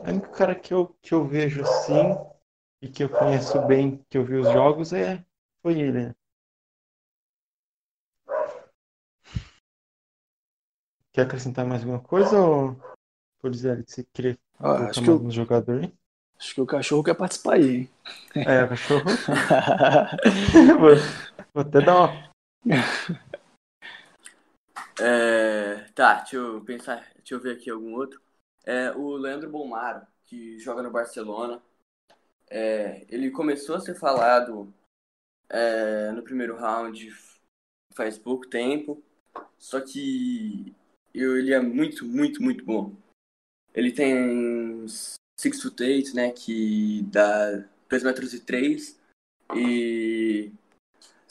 [0.03, 2.15] O único cara que eu, que eu vejo assim
[2.81, 5.23] e que eu conheço bem, que eu vi os jogos, é
[5.61, 6.15] foi ele, né?
[11.13, 12.75] Quer acrescentar mais alguma coisa ou
[13.39, 15.93] por dizer que você queria Ah, acho, que o, um jogador aí?
[16.39, 17.89] acho que o cachorro quer participar aí, hein?
[18.35, 19.03] É, o cachorro.
[20.79, 20.95] vou,
[21.53, 22.31] vou até dar uma.
[24.99, 28.21] É, tá, deixa eu pensar, deixa eu ver aqui algum outro.
[28.65, 31.61] É, o Leandro Bomaro, que joga no Barcelona.
[32.49, 34.73] É, ele começou a ser falado
[35.49, 37.13] é, no primeiro round
[37.93, 39.03] faz pouco tempo,
[39.57, 40.73] só que
[41.13, 42.95] eu- ele é muito, muito, muito bom.
[43.73, 44.85] Ele tem
[45.37, 48.99] 6 foot 8, né, que dá 2 metros e 3
[49.55, 50.51] e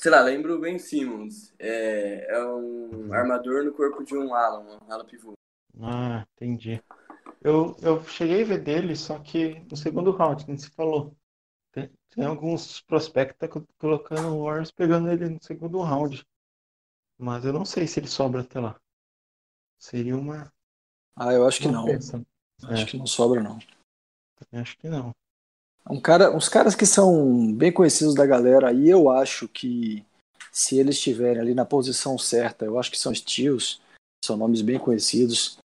[0.00, 1.52] sei lá, lembro o Ben Simmons.
[1.58, 5.34] É, é um armador no corpo de um ala, um ala pivô.
[5.80, 6.82] Ah, entendi.
[7.42, 11.16] Eu, eu cheguei a ver dele, só que no segundo round, como você falou.
[11.72, 16.26] Tem, tem alguns prospectos que tá co- colocando o Warriors pegando ele no segundo round.
[17.18, 18.80] Mas eu não sei se ele sobra até lá.
[19.78, 20.52] Seria uma.
[21.16, 21.86] Ah, eu acho que não.
[21.86, 22.86] Acho É.
[22.86, 23.58] que não sobra, não.
[24.36, 25.14] Também Acho que não.
[25.88, 30.04] Um cara, uns caras que são bem conhecidos da galera, e eu acho que
[30.52, 33.80] se eles estiverem ali na posição certa, eu acho que são steals,
[34.24, 35.58] são nomes bem conhecidos.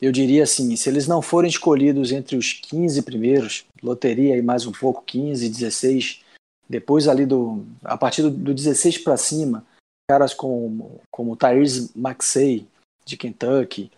[0.00, 4.66] Eu diria assim, se eles não forem escolhidos entre os 15 primeiros, loteria e mais
[4.66, 6.22] um pouco, 15, 16,
[6.68, 9.64] depois ali do a partir do, do 16 para cima,
[10.10, 12.66] caras como como Tyrese Maxey
[13.04, 13.90] de Kentucky,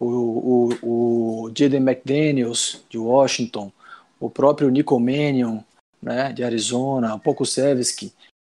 [0.00, 0.06] o,
[0.82, 3.70] o, o Jaden McDaniels de Washington,
[4.24, 5.60] o próprio Nico Mannion,
[6.00, 8.10] né, de Arizona, o Pokusevski,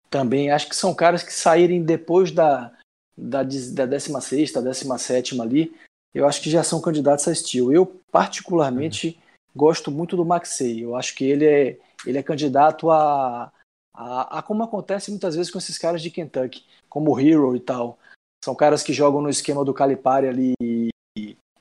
[0.10, 2.72] também acho que são caras que saírem depois da,
[3.16, 5.72] da, da 16, 17 ali,
[6.12, 7.72] eu acho que já são candidatos a estilo.
[7.72, 9.44] Eu, particularmente, uhum.
[9.56, 10.82] gosto muito do Maxey.
[10.82, 13.52] Eu acho que ele é, ele é candidato a,
[13.94, 17.60] a, a, como acontece muitas vezes com esses caras de Kentucky, como o Hero e
[17.60, 18.00] tal.
[18.44, 20.90] São caras que jogam no esquema do Calipari ali,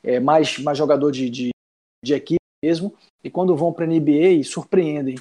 [0.03, 1.51] é mais, mais jogador de, de,
[2.03, 5.17] de equipe mesmo, e quando vão para a NBA surpreendem.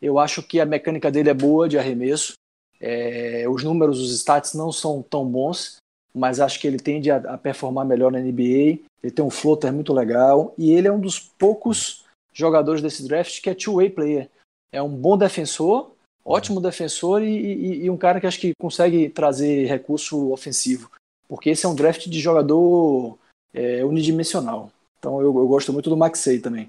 [0.00, 2.34] Eu acho que a mecânica dele é boa de arremesso,
[2.80, 5.76] é, os números, os stats não são tão bons,
[6.14, 8.80] mas acho que ele tende a, a, performar melhor na NBA.
[9.02, 13.40] Ele tem um floater muito legal e ele é um dos poucos jogadores desse draft
[13.40, 14.30] que é two-way player.
[14.72, 15.92] É um bom defensor,
[16.24, 20.90] ótimo defensor e, e, e, um cara que acho que consegue trazer recurso ofensivo,
[21.28, 23.18] porque esse é um draft de jogador
[23.54, 24.70] é, unidimensional.
[25.06, 26.68] Então eu, eu gosto muito do Maxey também.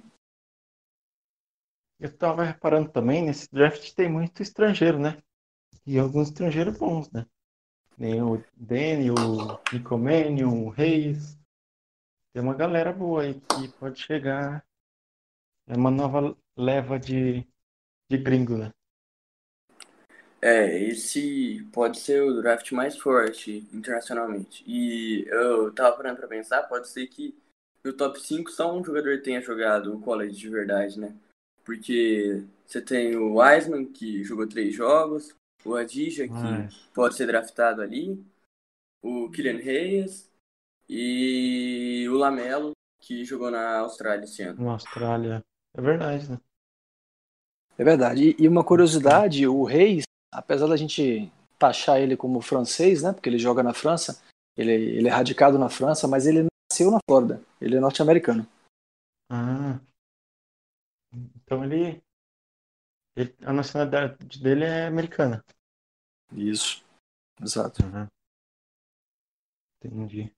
[1.99, 5.17] Eu estava reparando também, nesse draft tem muito estrangeiro, né?
[5.87, 7.25] E alguns estrangeiros bons, né?
[7.97, 11.35] Nem o Danny, o Nicomênio, o Reis.
[12.31, 14.63] Tem uma galera boa aí que pode chegar.
[15.65, 17.43] É uma nova leva de,
[18.07, 18.71] de gringo, né?
[20.39, 24.63] É, esse pode ser o draft mais forte internacionalmente.
[24.67, 27.35] E eu tava parando pra pensar, pode ser que
[27.87, 31.15] no top 5 só um jogador tenha jogado o college de verdade, né?
[31.63, 35.33] Porque você tem o Wiseman, que jogou três jogos,
[35.65, 36.69] o Adija, que Ai.
[36.93, 38.23] pode ser draftado ali,
[39.01, 40.29] o Kylian Reyes
[40.87, 44.63] e o Lamelo, que jogou na Austrália esse ano.
[44.63, 45.43] Na Austrália.
[45.73, 46.39] É verdade, né?
[47.77, 48.35] É verdade.
[48.37, 53.13] E uma curiosidade, o Reis, apesar da gente taxar ele como francês, né?
[53.13, 54.21] Porque ele joga na França,
[54.57, 57.41] ele, ele é radicado na França, mas ele nasceu na Flórida.
[57.59, 58.47] Ele é norte-americano.
[59.29, 59.79] Ah.
[61.35, 62.01] Então ele,
[63.15, 65.43] ele, A nacionalidade dele é americana.
[66.33, 66.85] Isso.
[67.41, 67.83] Exato.
[67.83, 68.07] Uhum.
[69.83, 70.31] Entendi.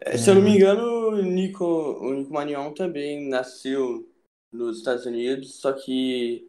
[0.00, 4.08] É, se eu não me engano, o Nico, o Nico Manion também nasceu
[4.52, 6.48] nos Estados Unidos, só que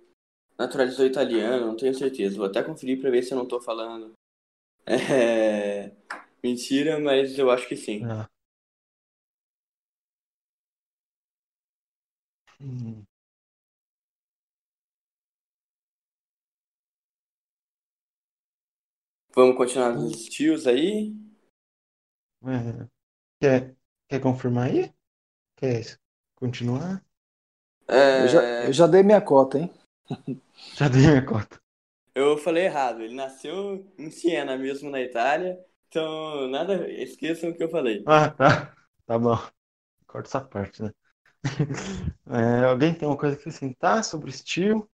[0.58, 2.38] naturalizou italiano, não tenho certeza.
[2.38, 4.14] Vou até conferir para ver se eu não tô falando
[4.86, 5.92] é...
[6.44, 8.06] mentira, mas eu acho que sim.
[8.06, 8.30] Ah.
[12.62, 13.06] Hum.
[19.34, 21.14] Vamos continuar nos estilos aí?
[22.44, 22.88] É.
[23.40, 23.76] Quer,
[24.10, 24.94] quer confirmar aí?
[25.58, 26.00] Quer
[26.36, 27.04] continuar?
[27.88, 28.24] É...
[28.24, 29.72] Eu, já, eu já dei minha cota, hein?
[30.76, 31.60] Já dei minha cota.
[32.14, 33.02] Eu falei errado.
[33.02, 35.58] Ele nasceu em Siena mesmo, na Itália.
[35.88, 38.04] Então, nada, esqueçam o que eu falei.
[38.06, 38.76] Ah, tá.
[39.06, 39.38] Tá bom.
[40.06, 40.92] Corta essa parte, né?
[42.28, 44.90] É, alguém tem uma coisa que acrescentar sobre estilo?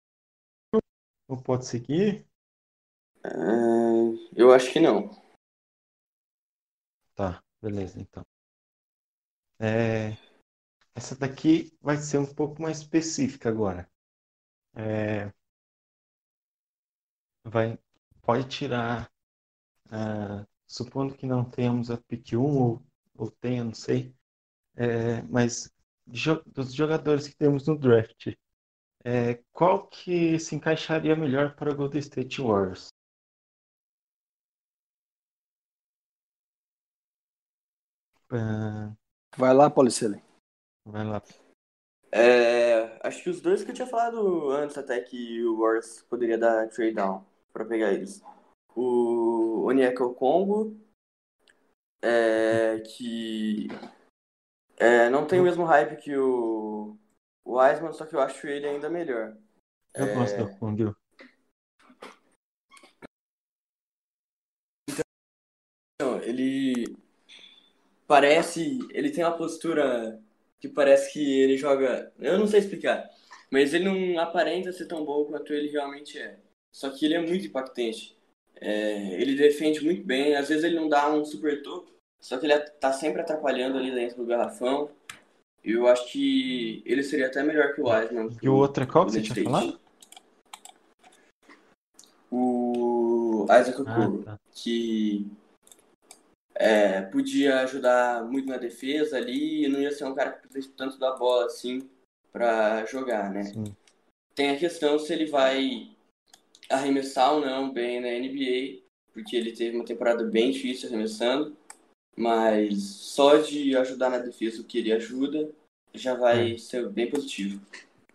[1.27, 2.27] Ou pode seguir?
[3.25, 5.09] Uh, eu acho que não.
[7.15, 8.25] Tá, beleza, então.
[9.59, 10.17] É,
[10.95, 13.89] essa daqui vai ser um pouco mais específica agora.
[14.75, 15.31] É,
[17.43, 17.77] vai,
[18.21, 19.11] pode tirar,
[19.87, 22.83] uh, supondo que não tenhamos a pick 1 ou,
[23.17, 24.15] ou tenha, não sei,
[24.75, 25.71] é, mas
[26.05, 28.33] dos jogadores que temos no draft,
[29.03, 32.89] é, qual que se encaixaria melhor para o Golden State Warriors?
[38.31, 38.95] Uh,
[39.37, 40.21] Vai lá, Policele.
[40.85, 41.21] Vai lá.
[42.11, 46.37] É, acho que os dois que eu tinha falado antes até que o Warriors poderia
[46.37, 48.21] dar trade down para pegar eles.
[48.75, 50.77] O Onyeka Congo,
[52.01, 53.67] é, que
[54.81, 56.97] é, não tem o mesmo hype que o,
[57.45, 59.37] o Wiseman, só que eu acho ele ainda melhor.
[59.93, 60.13] Eu é...
[60.15, 60.95] gosto do Congo.
[65.95, 66.97] Então, ele
[68.07, 68.79] parece.
[68.91, 70.19] Ele tem uma postura
[70.59, 72.11] que parece que ele joga.
[72.17, 73.07] Eu não sei explicar,
[73.51, 76.39] mas ele não aparenta ser tão bom quanto ele realmente é.
[76.71, 78.17] Só que ele é muito impactante.
[78.55, 81.90] É, ele defende muito bem, às vezes ele não dá um super topo,
[82.21, 84.89] só que ele tá sempre atrapalhando ali dentro do garrafão.
[85.63, 88.29] Eu acho que ele seria até melhor que o Wiseman.
[88.41, 89.79] E o outro é qual que você tinha falado?
[92.31, 94.39] O Isaac Okoro, ah, tá.
[94.53, 95.27] que
[96.55, 100.73] é, podia ajudar muito na defesa ali e não ia ser um cara que precisa
[100.77, 101.89] tanto da bola assim
[102.31, 103.43] para jogar, né?
[103.43, 103.75] Sim.
[104.33, 105.89] Tem a questão se ele vai
[106.69, 108.81] arremessar ou não bem na NBA,
[109.11, 111.57] porque ele teve uma temporada bem difícil arremessando,
[112.15, 115.49] mas só de ajudar na defesa o que ele ajuda
[115.93, 116.57] já vai é.
[116.57, 117.61] ser bem positivo.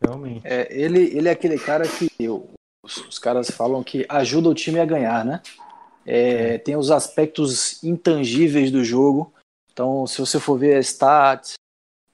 [0.01, 0.47] Realmente.
[0.47, 2.51] É, ele, ele é aquele cara que eu,
[2.85, 5.43] os, os caras falam que ajuda o time a ganhar, né?
[6.05, 9.33] É, tem os aspectos intangíveis do jogo.
[9.73, 11.55] Então, se você for ver stats,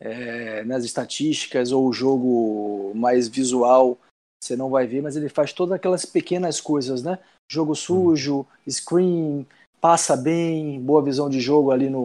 [0.01, 3.99] é, nas estatísticas ou o jogo mais visual,
[4.43, 7.19] você não vai ver, mas ele faz todas aquelas pequenas coisas, né?
[7.51, 9.47] Jogo sujo, screen,
[9.83, 12.05] passa bem, boa visão de jogo ali no,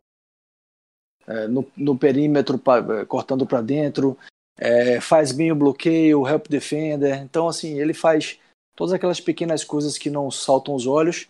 [1.28, 4.18] é, no, no, perímetro, pra, cortando para dentro,
[4.58, 7.18] é, faz bem o bloqueio, help defender.
[7.18, 8.40] Então, assim, ele faz
[8.76, 11.28] todas aquelas pequenas coisas que não saltam os olhos,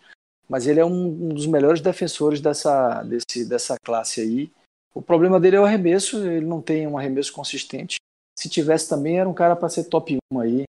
[0.48, 4.50] mas ele é um, um dos melhores defensores dessa, desse, dessa classe aí.
[4.96, 7.98] O problema dele é o arremesso, ele não tem um arremesso consistente.
[8.40, 10.64] Se tivesse também, era um cara para ser top 1 aí,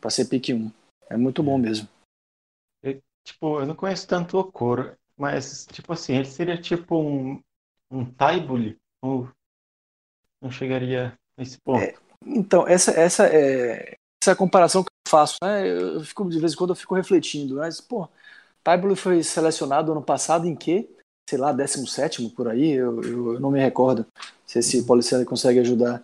[0.00, 0.70] para ser pick 1.
[1.08, 1.88] É muito bom mesmo.
[2.82, 7.42] Eu, tipo, eu não conheço tanto o Coro, mas, tipo assim, ele seria tipo um,
[7.90, 8.78] um Taibuli?
[9.02, 9.28] Ou
[10.40, 11.82] não chegaria nesse ponto?
[11.82, 15.68] É, então, essa, essa, é, essa é a comparação que eu faço, né?
[15.68, 18.08] Eu fico, de vez em quando eu fico refletindo, mas, pô,
[18.64, 20.88] Taibuli foi selecionado ano passado em quê?
[21.28, 24.06] Sei lá, 17 por aí, eu, eu, eu, não me recordo
[24.46, 26.02] se esse Policiano consegue ajudar.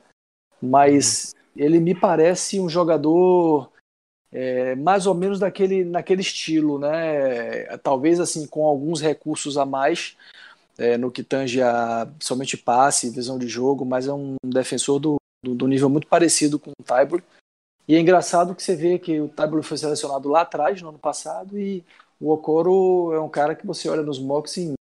[0.61, 3.73] Mas ele me parece um jogador
[4.39, 7.65] é, mais ou menos daquele, naquele estilo, né?
[7.79, 10.15] Talvez assim, com alguns recursos a mais
[10.77, 15.17] é, no que tange a somente passe, visão de jogo, mas é um defensor do,
[15.43, 17.23] do, do nível muito parecido com o Tybor.
[17.89, 20.99] E é engraçado que você vê que o Tybor foi selecionado lá atrás, no ano
[20.99, 21.83] passado, e
[22.21, 24.75] o Okoro é um cara que você olha nos mocks em,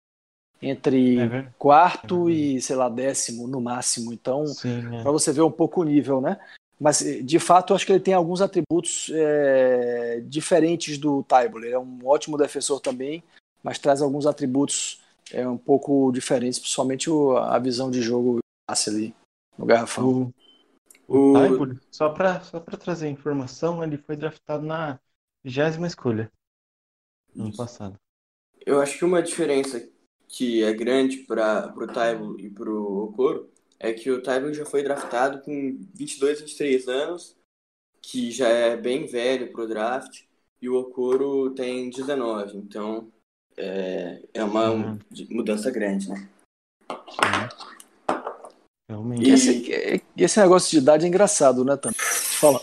[0.62, 4.12] entre é quarto é e, sei lá, décimo no máximo.
[4.12, 5.02] Então, é.
[5.02, 6.38] para você ver um pouco o nível, né?
[6.80, 11.64] Mas, de fato, eu acho que ele tem alguns atributos é, diferentes do Tybor.
[11.64, 13.24] Ele é um ótimo defensor também,
[13.64, 18.40] mas traz alguns atributos é, um pouco diferentes, principalmente o, a visão de jogo
[18.88, 19.16] ali
[19.58, 20.34] no garrafão.
[21.08, 25.00] O, o só para só trazer informação, ele foi draftado na
[25.44, 26.32] vigésima escolha
[27.34, 27.96] no ano passado.
[28.66, 29.88] Eu acho que uma diferença
[30.28, 34.66] que é grande para o Taibo e para o Okoro é que o Taibo já
[34.66, 37.36] foi draftado com 22, 23 anos,
[38.02, 40.24] que já é bem velho para o draft,
[40.62, 43.12] e o Okoro tem 19, então
[43.58, 45.00] é, é uma uhum.
[45.30, 46.30] mudança grande, né?
[47.10, 48.16] Sim.
[48.90, 49.28] Realmente.
[49.28, 51.92] E esse, esse negócio de idade é engraçado, né, Tam?
[51.96, 52.62] Fala,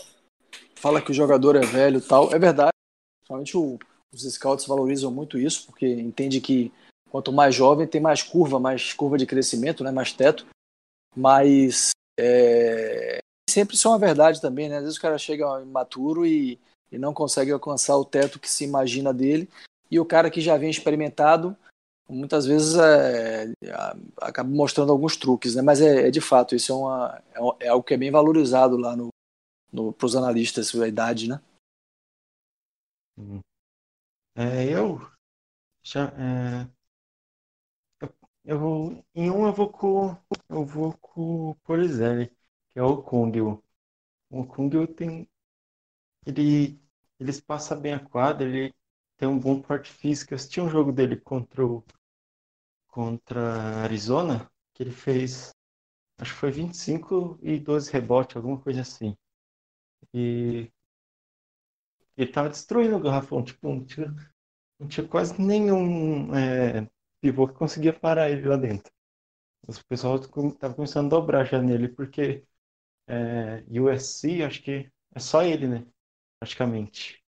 [0.75, 2.71] fala que o jogador é velho e tal, é verdade,
[3.21, 3.77] principalmente o
[4.13, 6.71] os scouts valorizam muito isso, porque entende que
[7.09, 10.45] quanto mais jovem tem mais curva, mais curva de crescimento, né, mais teto.
[11.15, 14.77] Mas é, sempre isso é uma verdade também, né?
[14.77, 16.59] Às vezes o cara chega imaturo e,
[16.91, 19.49] e não consegue alcançar o teto que se imagina dele.
[19.89, 21.55] E o cara que já vem experimentado,
[22.09, 23.51] muitas vezes é,
[24.17, 25.61] acaba mostrando alguns truques, né?
[25.61, 27.23] Mas é, é de fato, isso é, uma,
[27.59, 29.09] é, é algo que é bem valorizado lá no,
[29.71, 31.39] no, para os analistas, a idade, né?
[33.17, 33.39] Uhum.
[34.35, 34.99] É, eu
[35.83, 36.67] já é,
[38.45, 40.17] eu, vou em um eu vou com
[40.49, 42.27] eu vou com o Polizelli,
[42.73, 43.31] que é o Kung.
[44.29, 45.29] O Kung tem
[46.25, 46.79] ele
[47.19, 48.73] ele passa bem a quadra, ele
[49.17, 50.33] tem um bom porte físico.
[50.33, 51.83] Eu assisti um jogo dele contra o,
[52.87, 55.53] contra Arizona, que ele fez
[56.19, 59.15] acho que foi 25 e 12 rebotes, alguma coisa assim.
[60.13, 60.71] E
[62.17, 64.07] ele tava destruindo o garrafão, tipo, não tinha,
[64.79, 66.89] não tinha quase nenhum é,
[67.23, 68.91] pivô que conseguia parar ele lá dentro.
[69.65, 70.19] O pessoal
[70.57, 72.45] tava começando a dobrar já nele, porque
[73.07, 75.87] é, USC, acho que é só ele, né?
[76.39, 77.23] Praticamente.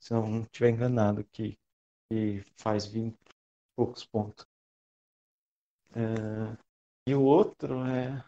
[0.00, 1.58] Se eu não estiver enganado, que,
[2.10, 3.18] que faz 20 e
[3.76, 4.46] poucos pontos.
[5.94, 6.56] É,
[7.06, 8.24] e o outro é,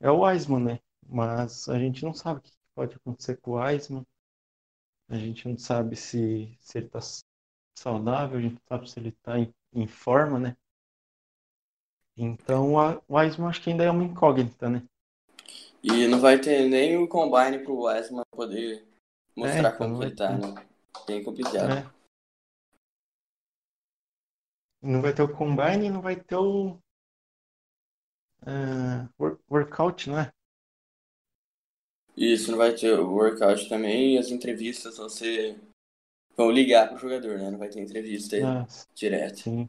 [0.00, 0.80] é o Wiseman, né?
[1.06, 4.04] Mas a gente não sabe o que pode acontecer com o Wiseman.
[5.08, 7.00] A gente não sabe se, se ele está
[7.76, 10.56] saudável, a gente não sabe se ele está em, em, forma, né?
[12.16, 14.82] Então o Wiseman acho que ainda é uma incógnita, né?
[15.82, 18.86] E não vai ter nem o combine para o Wiseman poder
[19.36, 20.66] mostrar é, então como ele tá, né?
[21.06, 21.72] Bem complicado.
[21.72, 21.98] É.
[24.82, 26.78] Não vai ter o combine e não vai ter o
[28.42, 30.32] uh, workout, não é?
[32.16, 35.56] Isso, não vai ter o workout também e as entrevistas vão ser.
[36.38, 37.50] Vão ligar pro jogador, né?
[37.50, 39.40] Não vai ter entrevista ah, direto.
[39.40, 39.68] Sim.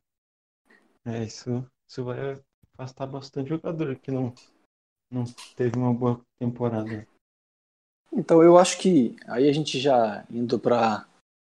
[1.03, 2.39] É, isso, isso vai
[2.73, 4.33] afastar bastante jogador que não,
[5.11, 5.23] não
[5.55, 7.07] teve uma boa temporada.
[8.13, 11.07] Então eu acho que aí a gente já indo para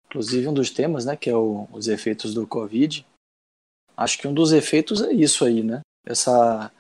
[0.06, 3.06] inclusive um dos temas, né, que é o, os efeitos do Covid.
[3.96, 5.82] Acho que um dos efeitos é isso aí, né?
[6.06, 6.72] Essa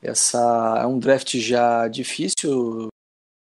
[0.00, 2.88] essa é um draft já difícil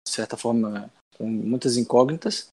[0.08, 2.48] de certa forma, com muitas incógnitas.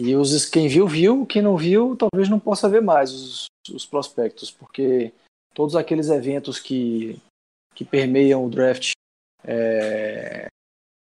[0.00, 1.26] E os, quem viu, viu.
[1.26, 5.12] Quem não viu, talvez não possa ver mais os, os prospectos, porque
[5.52, 7.20] todos aqueles eventos que,
[7.74, 8.92] que permeiam o draft,
[9.44, 10.46] é,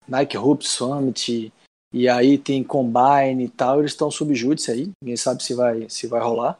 [0.05, 1.53] Nike Hoop Summit,
[1.93, 5.89] e aí tem Combine e tal, eles estão sob júdice aí, ninguém sabe se vai,
[5.89, 6.59] se vai rolar.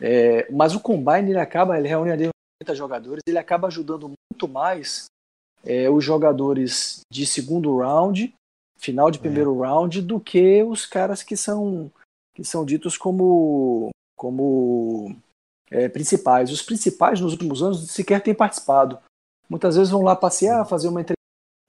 [0.00, 2.28] É, mas o Combine, ele acaba, ele reúne ali
[2.64, 5.04] 80 jogadores, ele acaba ajudando muito mais
[5.64, 8.34] é, os jogadores de segundo round,
[8.80, 9.20] final de é.
[9.20, 11.90] primeiro round, do que os caras que são,
[12.34, 15.14] que são ditos como, como
[15.70, 16.50] é, principais.
[16.50, 18.98] Os principais nos últimos anos sequer têm participado.
[19.48, 21.16] Muitas vezes vão lá passear, fazer uma entrevista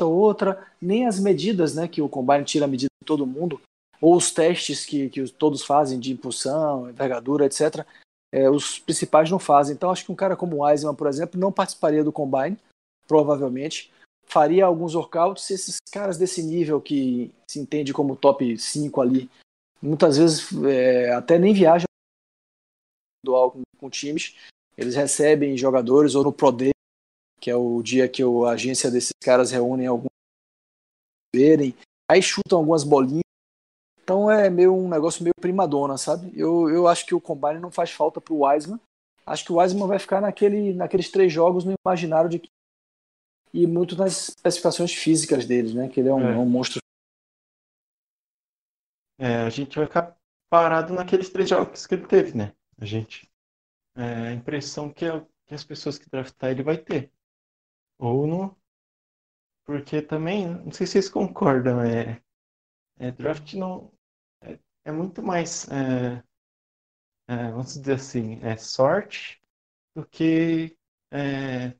[0.01, 3.61] ou outra, nem as medidas, né, que o Combine tira a medida de todo mundo,
[3.99, 7.85] ou os testes que, que todos fazem de impulsão, envergadura, etc.,
[8.33, 9.75] é, os principais não fazem.
[9.75, 12.57] Então, acho que um cara como o Eisman, por exemplo, não participaria do Combine,
[13.05, 13.91] provavelmente.
[14.31, 19.29] Faria alguns workouts se esses caras desse nível que se entende como top 5 ali,
[19.81, 21.85] muitas vezes é, até nem viajam
[23.25, 24.35] dual com, com times,
[24.77, 26.71] eles recebem jogadores ou no Pro Day,
[27.41, 30.07] que é o dia que a agência desses caras reúnem alguns
[31.35, 31.75] verem,
[32.09, 33.21] aí chutam algumas bolinhas.
[34.01, 36.31] Então é meio um negócio meio primadona, sabe?
[36.35, 38.79] Eu, eu acho que o Combine não faz falta pro Wiseman.
[39.25, 42.41] Acho que o Wiseman vai ficar naquele, naqueles três jogos no imaginário de
[43.53, 45.89] e muito nas especificações físicas deles, né?
[45.89, 46.37] Que ele é um, é.
[46.37, 46.79] um monstro.
[49.19, 50.17] É, a gente vai ficar
[50.49, 52.53] parado naqueles três jogos que ele teve, né?
[52.79, 53.29] A gente.
[53.95, 57.11] É, a impressão que, é, que as pessoas que draftar ele vai ter.
[57.99, 58.55] Ou não.
[59.65, 62.21] Porque também, não sei se vocês concordam, é,
[62.97, 63.91] é draft não.
[64.41, 65.67] É, é muito mais.
[65.69, 66.23] É,
[67.27, 69.41] é, vamos dizer assim, é sorte
[69.95, 70.77] do que
[71.11, 71.73] é,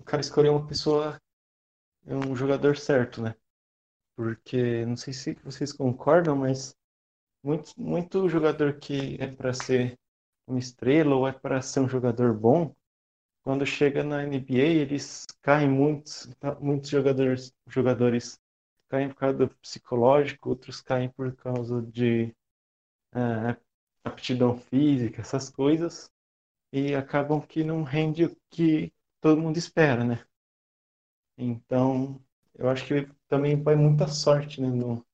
[0.00, 1.20] o cara escolher uma pessoa,
[2.06, 3.34] um jogador certo, né?
[4.16, 6.74] Porque não sei se vocês concordam, mas
[7.42, 9.98] muito, muito jogador que é para ser
[10.46, 12.74] uma estrela ou é para ser um jogador bom,
[13.42, 16.28] quando chega na NBA, eles caem muitos,
[16.60, 18.38] muitos jogadores, jogadores
[18.88, 22.34] caem por causa do psicológico, outros caem por causa de
[23.14, 23.56] uh,
[24.04, 26.10] aptidão física, essas coisas,
[26.72, 30.24] e acabam que não rende o que todo mundo espera, né?
[31.36, 32.22] Então,
[32.54, 35.04] eu acho que também vai muita sorte né, no,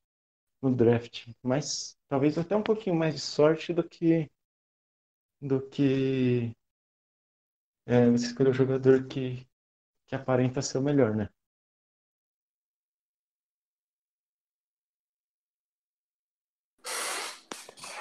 [0.62, 4.30] no draft, mas talvez até um pouquinho mais de sorte do que
[5.40, 6.54] do que
[7.84, 9.46] é, você escolher o jogador que,
[10.06, 11.28] que aparenta ser o melhor, né?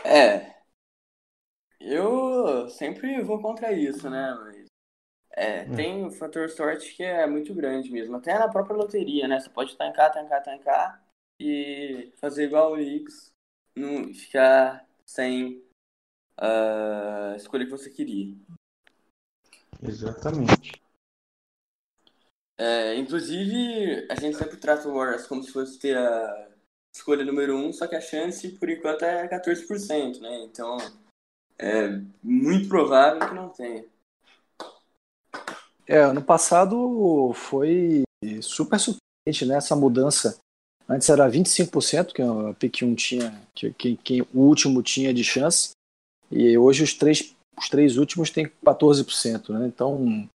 [0.03, 0.55] É,
[1.79, 4.33] eu sempre vou contra isso, né?
[4.35, 4.64] Mas
[5.35, 5.75] é, é.
[5.75, 8.15] tem um fator sorte que é muito grande mesmo.
[8.15, 9.39] Até na própria loteria, né?
[9.39, 11.03] Você pode tancar, tancar, tancar
[11.39, 13.33] e fazer igual o X,
[13.75, 15.61] não ficar sem
[16.39, 18.33] uh, a escolha que você queria.
[19.83, 20.81] Exatamente.
[22.57, 26.47] É, inclusive, a gente sempre trata o Warriors como se fosse ter a
[26.95, 30.43] escolha número 1, um, só que a chance, por enquanto, é 14%, né?
[30.45, 30.77] Então,
[31.59, 31.89] é
[32.23, 33.83] muito provável que não tenha.
[35.87, 38.03] É, ano passado foi
[38.41, 39.57] super surpreendente, né?
[39.57, 40.37] Essa mudança.
[40.87, 45.23] Antes era 25%, que a pick 1 tinha, que, que, que o último tinha de
[45.23, 45.71] chance,
[46.31, 49.67] e hoje os três os três últimos têm 14%, né?
[49.67, 50.27] Então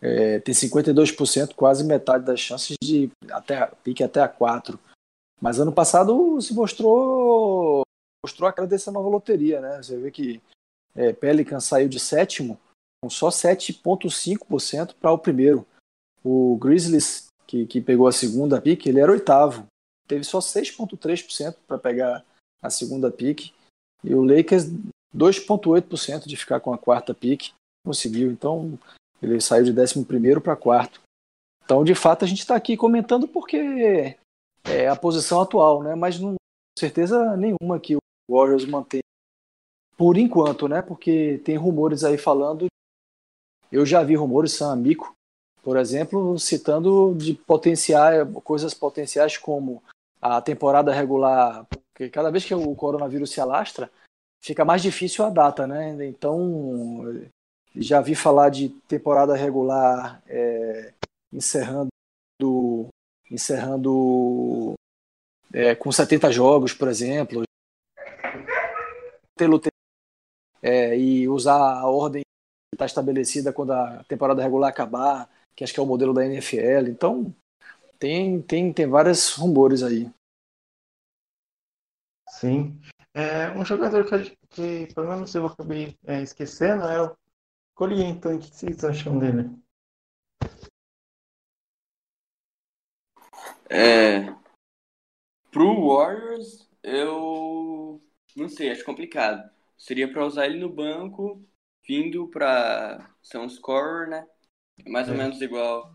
[0.00, 4.78] é, tem 52%, quase metade das chances de até pique até a 4.
[5.40, 7.82] Mas ano passado se mostrou
[8.24, 9.82] mostrou a cara dessa nova loteria, né?
[9.82, 10.40] Você vê que
[10.94, 12.58] é, Pelican saiu de sétimo
[13.10, 15.66] só 7,5% para o primeiro.
[16.24, 19.66] O Grizzlies, que, que pegou a segunda pique, ele era oitavo.
[20.06, 22.24] Teve só 6,3% para pegar
[22.62, 23.52] a segunda pique.
[24.04, 24.66] E o Lakers
[25.14, 27.52] 2,8% de ficar com a quarta pick.
[27.84, 28.30] Conseguiu.
[28.30, 28.78] Então,
[29.20, 31.00] ele saiu de 11 para quarto.
[31.64, 34.16] Então, de fato, a gente está aqui comentando porque
[34.64, 35.94] é a posição atual, né?
[35.94, 36.34] Mas não
[36.78, 38.00] certeza nenhuma que o
[38.30, 39.00] Warriors mantém
[39.96, 40.82] por enquanto, né?
[40.82, 42.66] Porque tem rumores aí falando.
[43.72, 45.16] Eu já vi rumores, Sam Amico,
[45.62, 49.82] por exemplo, citando de potenciais, coisas potenciais como
[50.20, 53.90] a temporada regular, porque cada vez que o coronavírus se alastra,
[54.42, 55.96] fica mais difícil a data, né?
[56.06, 57.24] Então,
[57.74, 60.92] já vi falar de temporada regular é,
[61.32, 61.88] encerrando
[63.30, 64.74] encerrando
[65.52, 67.44] é, com 70 jogos, por exemplo,
[70.60, 72.22] é, e usar a ordem
[72.72, 76.88] está estabelecida quando a temporada regular acabar, que acho que é o modelo da NFL.
[76.88, 77.34] Então,
[77.98, 80.10] tem, tem, tem vários rumores aí.
[82.28, 82.80] Sim.
[83.14, 87.16] É, um jogador que, que pelo menos eu acabei é, esquecendo é o
[87.74, 88.36] Colienton.
[88.36, 89.50] O que vocês acham dele?
[93.68, 94.34] É,
[95.50, 98.02] pro Warriors, eu
[98.34, 99.50] não sei, acho complicado.
[99.76, 101.42] Seria pra usar ele no banco,
[101.86, 104.26] vindo pra ser um scorer, né?
[104.88, 105.18] Mais ou É.
[105.18, 105.92] menos igual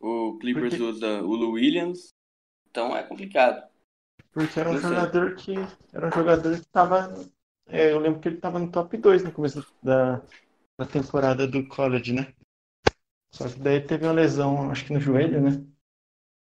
[0.00, 2.14] o Clippers Porque- usa o Lou Williams.
[2.70, 3.68] Então é complicado.
[4.32, 4.90] Porque era um sei.
[4.90, 5.54] jogador que
[5.92, 7.14] era um jogador que estava.
[7.66, 10.16] eu lembro que ele estava no top 2 no começo da,
[10.78, 12.34] da temporada do college, né?
[13.32, 15.66] Só que daí teve uma lesão, acho que no joelho, né?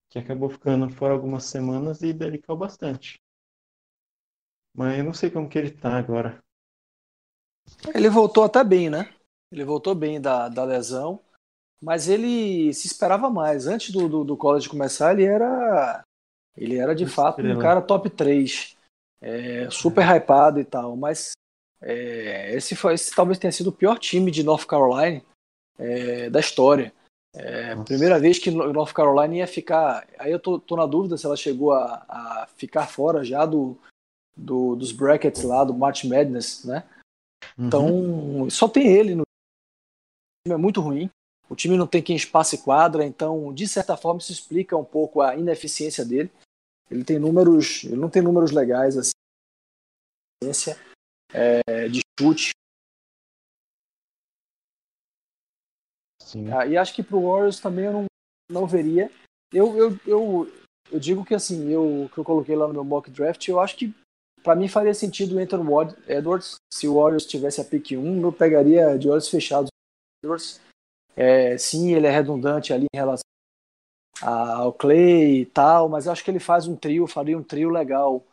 [0.09, 3.21] Que acabou ficando fora algumas semanas e daí ele caiu bastante.
[4.73, 6.41] Mas eu não sei como que ele tá agora.
[7.93, 9.13] Ele voltou até bem, né?
[9.51, 11.19] Ele voltou bem da, da lesão,
[11.81, 13.67] mas ele se esperava mais.
[13.67, 16.01] Antes do, do, do college começar, ele era.
[16.55, 18.75] Ele era de fato um cara top 3.
[19.21, 20.95] é, super hypado e tal.
[20.97, 21.31] Mas
[21.81, 25.21] é, esse, foi, esse talvez tenha sido o pior time de North Carolina
[25.77, 26.91] é, da história.
[27.35, 30.07] É, primeira vez que no- North Carolina ia ficar.
[30.17, 33.77] Aí eu tô, tô na dúvida se ela chegou a, a ficar fora já do,
[34.35, 36.83] do- dos brackets lá, do March Madness, né?
[37.57, 37.67] Uhum.
[37.67, 41.09] Então, só tem ele no o time é muito ruim.
[41.49, 44.83] O time não tem quem espaço e quadra, então, de certa forma, isso explica um
[44.83, 46.31] pouco a ineficiência dele.
[46.89, 49.11] Ele tem números, ele não tem números legais assim,
[51.33, 52.51] é, de chute.
[56.21, 56.51] Sim.
[56.51, 58.05] Ah, e acho que pro Warriors também eu não,
[58.49, 59.11] não veria.
[59.51, 60.53] Eu, eu, eu,
[60.91, 63.77] eu digo que assim, eu que eu coloquei lá no meu mock draft, eu acho
[63.77, 63.93] que
[64.47, 66.55] para mim faria sentido o Anthony Ward- Edwards.
[66.73, 70.61] Se o Warriors tivesse a pick 1, eu pegaria de olhos fechados o Edwards.
[71.17, 73.23] É, sim, ele é redundante ali em relação
[74.21, 77.69] ao Clay e tal, mas eu acho que ele faz um trio, faria um trio
[77.69, 78.23] legal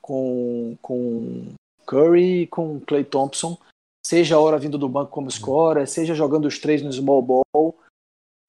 [0.00, 1.52] com, com
[1.84, 3.58] Curry e com Clay Thompson,
[4.02, 7.76] seja a hora vindo do banco como scorer, seja jogando os três no small ball.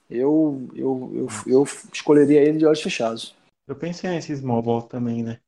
[0.09, 3.35] Eu, eu, eu, eu escolheria ele de olhos fechados.
[3.67, 5.41] Eu pensei nesse small ball também, né?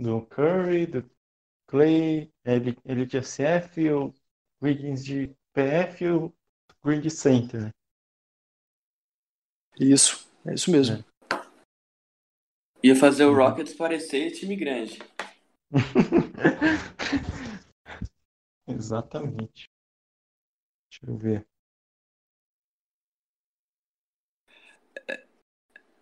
[0.00, 1.10] Do Curry, do
[1.66, 4.14] Clay, ele, ele de SF, o
[4.62, 6.32] Wiggins de PF e o
[6.84, 7.70] Green de Center, né?
[9.80, 11.04] Isso, é isso mesmo.
[12.80, 15.00] Ia fazer o Rockets parecer time grande.
[18.68, 19.68] Exatamente.
[20.88, 21.44] Deixa eu ver.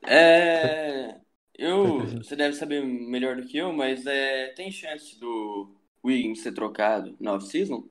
[0.03, 1.26] É.
[1.59, 2.07] Eu.
[2.19, 7.17] Você deve saber melhor do que eu, mas é, tem chance do Wiggins ser trocado
[7.21, 7.89] na off-season?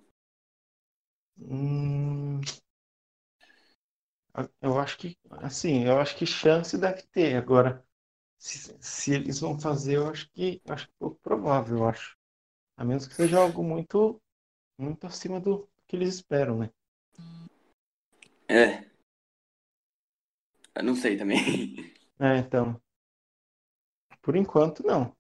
[1.40, 2.42] Hum,
[4.62, 7.36] eu acho que, assim, eu acho que chance deve ter.
[7.36, 7.84] Agora,
[8.40, 12.18] se, se eles vão fazer, eu acho que, acho que é pouco provável, eu acho.
[12.78, 14.22] A menos que seja algo muito,
[14.78, 16.72] muito acima do que eles esperam, né?
[18.48, 18.86] É.
[20.76, 21.96] Eu não sei também.
[22.20, 22.82] É, então,
[24.26, 25.16] por enquanto, não.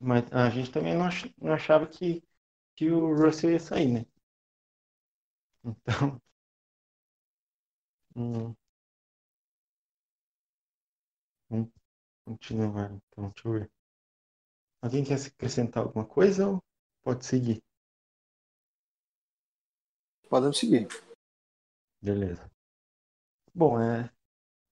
[0.00, 2.20] Mas a gente também não, ach- não achava que,
[2.76, 4.06] que o Russell ia sair, né?
[5.64, 6.20] Então,
[8.16, 8.56] hum,
[11.50, 11.70] vamos
[12.26, 13.70] continuar, então, deixa eu ver.
[14.82, 16.60] Alguém quer acrescentar alguma coisa ou
[17.04, 17.62] pode seguir?
[20.28, 20.88] Podemos seguir.
[22.02, 22.50] Beleza.
[23.54, 24.10] Bom, é,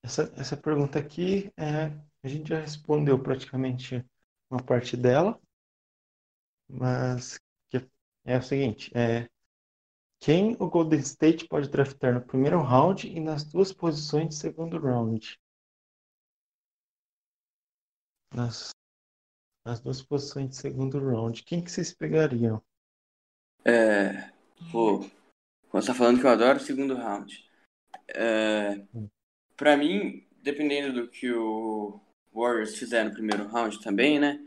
[0.03, 1.93] essa, essa pergunta aqui, é,
[2.27, 4.05] a gente já respondeu praticamente
[4.51, 5.41] uma parte dela,
[6.69, 7.39] mas
[8.25, 9.29] é o seguinte, é,
[10.19, 14.77] quem o Golden State pode draftar no primeiro round e nas duas posições de segundo
[14.77, 15.39] round?
[18.35, 18.71] Nas,
[19.65, 22.61] nas duas posições de segundo round, quem que vocês pegariam?
[23.65, 24.33] É.
[24.73, 25.09] Pô.
[25.73, 27.49] Você tá falando que eu adoro o segundo round.
[28.09, 28.85] É,
[29.57, 32.01] pra mim, dependendo do que o
[32.37, 34.39] Warriors fizer no primeiro round também, né?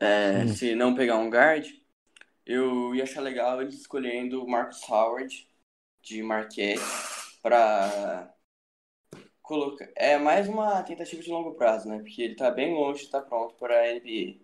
[0.00, 0.54] É, Sim.
[0.54, 1.68] se não pegar um guard,
[2.46, 5.48] eu ia achar legal eles escolhendo o Marcus Howard
[6.00, 6.80] de Marquette
[7.42, 8.32] pra
[9.42, 9.88] colocar.
[9.96, 11.98] É mais uma tentativa de longo prazo, né?
[11.98, 14.36] Porque ele tá bem longe estar pronto para a NBA.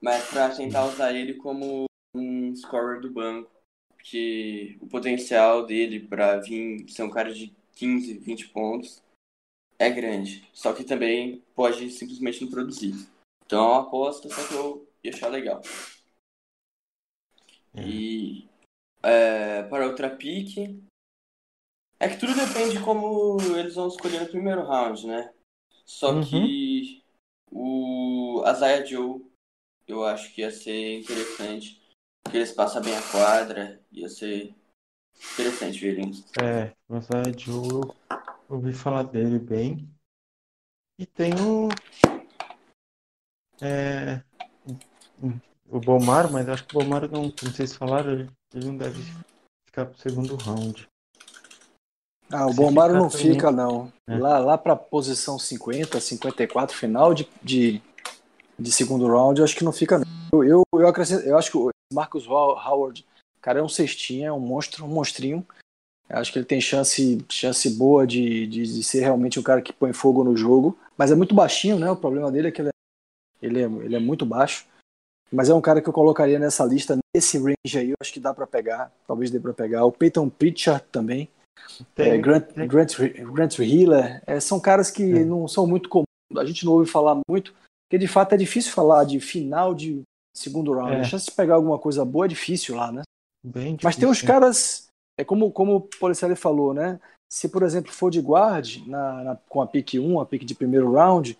[0.00, 3.50] Mas pra tentar usar ele como um scorer do banco.
[3.88, 9.02] Porque o potencial dele pra vir ser um cara de 15, 20 pontos
[9.82, 10.48] é grande.
[10.52, 12.94] Só que também pode simplesmente não produzir.
[13.44, 15.60] Então é uma aposta, só que eu ia achar legal.
[17.74, 18.48] E
[19.02, 20.82] é, para outra pique.
[21.98, 25.32] É que tudo depende de como eles vão escolher no primeiro round, né?
[25.84, 26.22] Só Uhum.
[26.22, 27.02] que
[27.50, 29.24] o Isaiah Joe
[29.86, 31.80] eu acho que ia ser interessante.
[32.22, 34.54] Porque eles passam bem a quadra, ia ser
[35.34, 36.24] interessante ver ele.
[36.40, 37.92] É, mas a Joe,
[38.56, 39.88] ouvi falar dele bem.
[40.98, 41.68] E tem o.
[43.60, 44.22] É,
[45.70, 49.00] o Bomar, mas acho que o Bomar não, como vocês falaram, ele, ele não deve
[49.66, 50.88] ficar pro segundo round.
[52.30, 53.92] Ah, o Se ficar não também- fica, não.
[54.08, 54.16] É.
[54.16, 57.82] Lá, lá para posição 50, 54, final de, de,
[58.58, 60.04] de segundo round, eu acho que não fica, não.
[60.32, 63.06] Eu, eu, eu, acrescento, eu acho que o Marcus How- Howard,
[63.40, 65.46] cara, é um cestinha, é um monstro, um monstrinho.
[66.08, 69.62] Eu acho que ele tem chance, chance boa de, de, de ser realmente um cara
[69.62, 70.76] que põe fogo no jogo.
[70.96, 71.90] Mas é muito baixinho, né?
[71.90, 72.72] O problema dele é que ele é,
[73.40, 74.66] ele é, ele é muito baixo.
[75.32, 78.20] Mas é um cara que eu colocaria nessa lista, nesse range aí, eu acho que
[78.20, 78.92] dá para pegar.
[79.06, 79.86] Talvez dê para pegar.
[79.86, 81.28] O Peyton Pritchard também.
[81.94, 82.94] Tem, É, Grant, tem- Grant,
[83.32, 85.24] Grant Hiller, é, são caras que É.
[85.24, 87.54] não são muito comuns, a gente não ouve falar muito,
[87.88, 90.02] porque de fato é difícil falar de final de
[90.36, 90.96] segundo round.
[90.96, 91.00] É.
[91.00, 93.02] A chance de pegar alguma coisa boa é difícil lá, né?
[93.44, 94.26] bem Mas tem uns difícil.
[94.34, 94.86] caras,
[95.18, 97.00] é como, como o Policelli falou, né?
[97.30, 100.54] Se, por exemplo, for de guard na, na- com a pick 1, a pick de
[100.54, 101.38] primeiro round,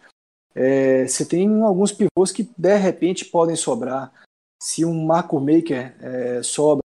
[0.54, 4.12] é, você tem alguns pivôs que de repente podem sobrar.
[4.62, 6.82] Se um Marco Maker é, sobra,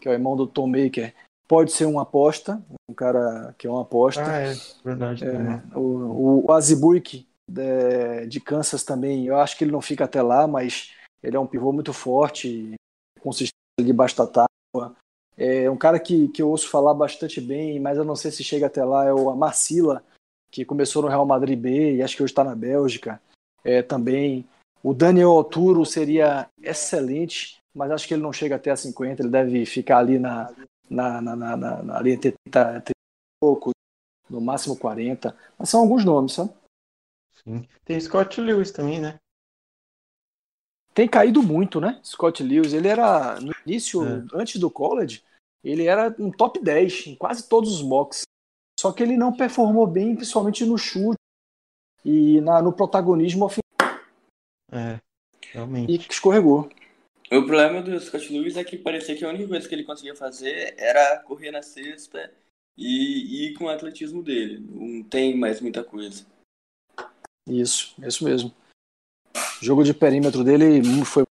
[0.00, 1.14] que é o irmão do Tom Maker,
[1.48, 4.22] pode ser uma aposta, um cara que é uma aposta.
[4.24, 4.54] Ah, é
[4.84, 5.24] verdade.
[5.24, 10.20] É, o, o Azibuik de, de Kansas também, eu acho que ele não fica até
[10.22, 12.74] lá, mas ele é um pivô muito forte,
[13.20, 14.96] consistente debaixo da tábua.
[15.36, 18.44] É um cara que, que eu ouço falar bastante bem, mas eu não sei se
[18.44, 20.02] chega até lá, é o Marcila,
[20.50, 23.20] que começou no Real Madrid B e acho que hoje está na Bélgica.
[23.64, 24.46] É, também
[24.82, 29.30] o Daniel Oturo seria excelente, mas acho que ele não chega até a 50, ele
[29.30, 30.52] deve ficar ali na,
[30.88, 32.92] na, na, na, na, na 30, 30 e
[33.40, 33.70] pouco,
[34.28, 35.36] no máximo 40.
[35.58, 36.52] Mas são alguns nomes, sabe?
[37.32, 37.66] Sim.
[37.84, 39.18] Tem Scott Lewis também, né?
[40.94, 42.00] Tem caído muito, né?
[42.04, 44.24] Scott Lewis, ele era no início, É.
[44.32, 45.22] antes do college,
[45.62, 48.22] ele era um top 10 em quase todos os mocks.
[48.78, 51.18] Só que ele não performou bem, principalmente no chute
[52.04, 53.64] e na, no protagonismo ofensivo,
[54.70, 55.00] É,
[55.42, 55.98] e realmente.
[55.98, 56.68] que escorregou.
[57.32, 60.14] O problema do Scott Lewis é que parecia que a única coisa que ele conseguia
[60.14, 62.30] fazer era correr na cesta
[62.76, 64.60] e ir com o atletismo dele.
[64.60, 66.24] Não tem mais muita coisa.
[67.48, 68.52] Isso, isso mesmo.
[69.64, 71.24] O jogo de perímetro dele foi.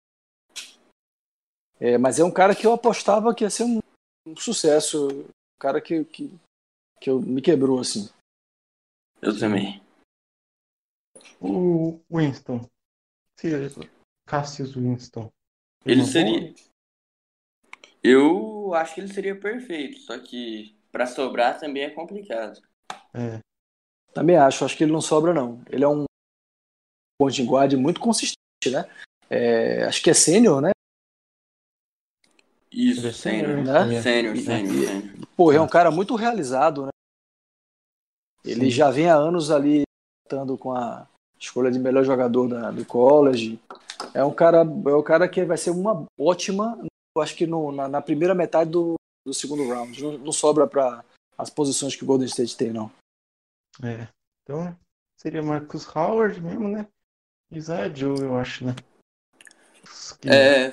[1.78, 3.80] É, mas é um cara que eu apostava que ia ser um,
[4.26, 5.06] um sucesso.
[5.08, 6.30] Um cara que, que,
[6.98, 8.08] que eu, me quebrou, assim.
[9.20, 9.82] Eu também.
[11.42, 12.66] O Winston.
[14.26, 15.30] Cassius Winston.
[15.84, 16.54] Ele seria.
[18.02, 22.62] Eu acho que ele seria perfeito, só que pra sobrar também é complicado.
[23.12, 23.40] É,
[24.14, 25.62] Também acho, acho que ele não sobra, não.
[25.68, 26.06] Ele é um
[27.22, 28.36] point guard muito consistente,
[28.70, 28.88] né?
[29.30, 30.70] É, acho que é sênior, né?
[32.70, 33.86] Isso, é sênior, sênior.
[33.86, 34.02] né?
[34.02, 35.26] Sênior, sênior, e- sênior.
[35.36, 36.88] Pô, é um cara muito realizado, né?
[38.44, 38.70] Ele Sim.
[38.70, 39.82] já vem há anos ali
[40.24, 41.06] lutando com a
[41.38, 43.60] escolha de melhor jogador da, do college.
[44.14, 46.76] É um cara, é um cara que vai ser uma ótima,
[47.16, 48.94] eu acho que no- na, na primeira metade do,
[49.24, 50.02] do segundo round.
[50.02, 51.04] Não, não sobra para
[51.38, 52.90] as posições que o Golden State tem, não.
[53.82, 54.08] é.
[54.42, 54.76] Então,
[55.16, 56.88] seria Marcus Howard mesmo, né?
[57.52, 58.74] Isaiah Joe, eu acho, né?
[60.20, 60.70] Que- É,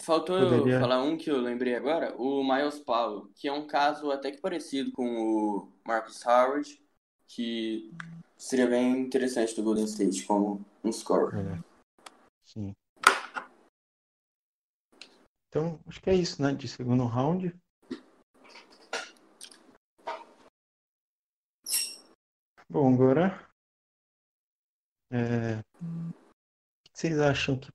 [0.00, 3.66] faltou eu Poderia- falar um que eu lembrei agora, o Miles Powell, que é um
[3.66, 6.80] caso até que parecido com o Marcus Howard,
[7.26, 7.90] que
[8.36, 11.58] seria bem interessante do Golden State como um scorer.
[11.58, 11.58] É.
[12.44, 12.74] Sim.
[15.48, 16.54] Então, acho que é isso, né?
[16.54, 17.54] De segundo round.
[22.70, 23.51] Bom, agora.
[25.12, 26.12] É, O
[26.84, 27.68] que vocês acham que.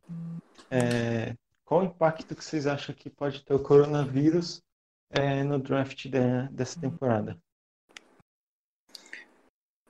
[0.71, 4.61] é, Qual o impacto que vocês acham que pode ter o coronavírus
[5.09, 7.37] é, no draft de- dessa temporada?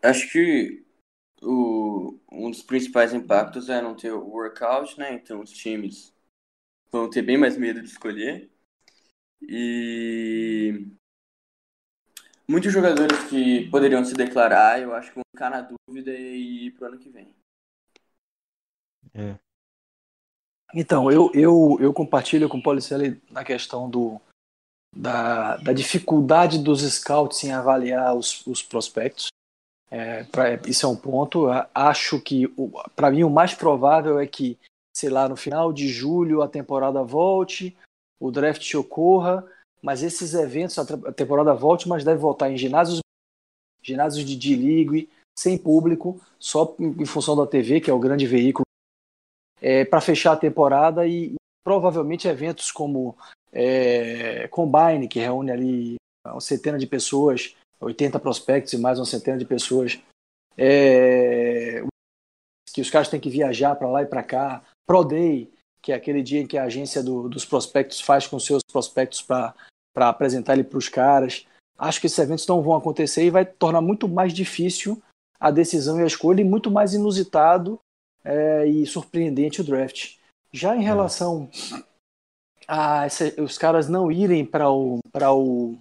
[0.02, 0.86] Acho que
[1.42, 5.14] o, um dos principais impactos é não ter o workout, né?
[5.14, 6.14] Então os times
[6.92, 8.50] vão ter bem mais medo de escolher.
[9.42, 10.88] E
[12.50, 16.72] muitos jogadores que poderiam se declarar, eu acho que vão ficar na dúvida e ir
[16.72, 17.36] pro ano que vem.
[19.14, 19.38] É,
[20.74, 24.20] Então, eu, eu, eu compartilho com o Policelli na questão do,
[24.96, 29.28] da, da dificuldade dos scouts em avaliar os, os prospectos.
[29.90, 31.48] É, pra- isso é um ponto.
[31.74, 32.48] Acho que,
[32.96, 34.58] para mim, o mais provável é que,
[34.96, 37.76] sei lá, no final de julho a temporada volte,
[38.20, 39.46] o draft ocorra,
[39.88, 43.00] mas esses eventos, a temporada volte, mas deve voltar em ginásios,
[43.82, 45.10] ginásios de D-League,
[45.40, 48.66] sem público, só em função da TV, que é o grande veículo
[49.62, 53.16] é, para fechar a temporada e, e, provavelmente eventos como
[53.54, 59.38] é, Combine, que reúne ali uma centena de pessoas, 80 prospectos e mais uma centena
[59.38, 60.02] de pessoas,
[60.58, 61.82] é,
[62.74, 65.50] que os caras têm que viajar para lá e para cá, Pro Day,
[65.82, 69.22] que é aquele dia em que a agência do, dos prospectos faz com seus prospectos
[69.22, 69.56] para
[70.00, 71.46] apresentar ele para os caras.
[71.78, 75.02] Acho que esses eventos não vão acontecer e vai tornar muito mais difícil
[75.40, 77.80] a decisão e a escolha e muito mais inusitado
[78.24, 80.16] é, e surpreendente o draft.
[80.52, 80.86] Já em é.
[80.86, 81.50] relação
[82.68, 85.78] a essa, os caras não irem para o, o,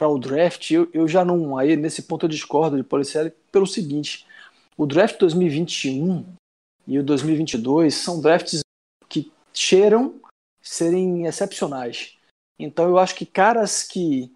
[0.00, 1.56] o draft, eu, eu já não.
[1.56, 4.26] Aí nesse ponto eu discordo de Policial pelo seguinte:
[4.76, 6.24] o draft 2021
[6.86, 8.60] e o 2022 são drafts
[9.08, 10.20] que cheiram
[10.60, 12.15] serem excepcionais.
[12.58, 14.32] Então eu acho que caras que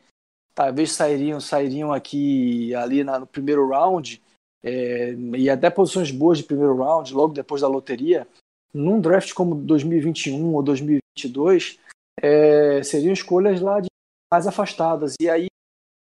[0.54, 4.20] talvez sairiam sairiam aqui ali na, no primeiro round
[4.62, 8.26] é, e até posições boas de primeiro round, logo depois da loteria,
[8.72, 11.78] num draft como 2021 ou 2022,
[12.20, 13.88] é, seriam escolhas lá de
[14.32, 15.14] mais afastadas.
[15.20, 15.46] E aí,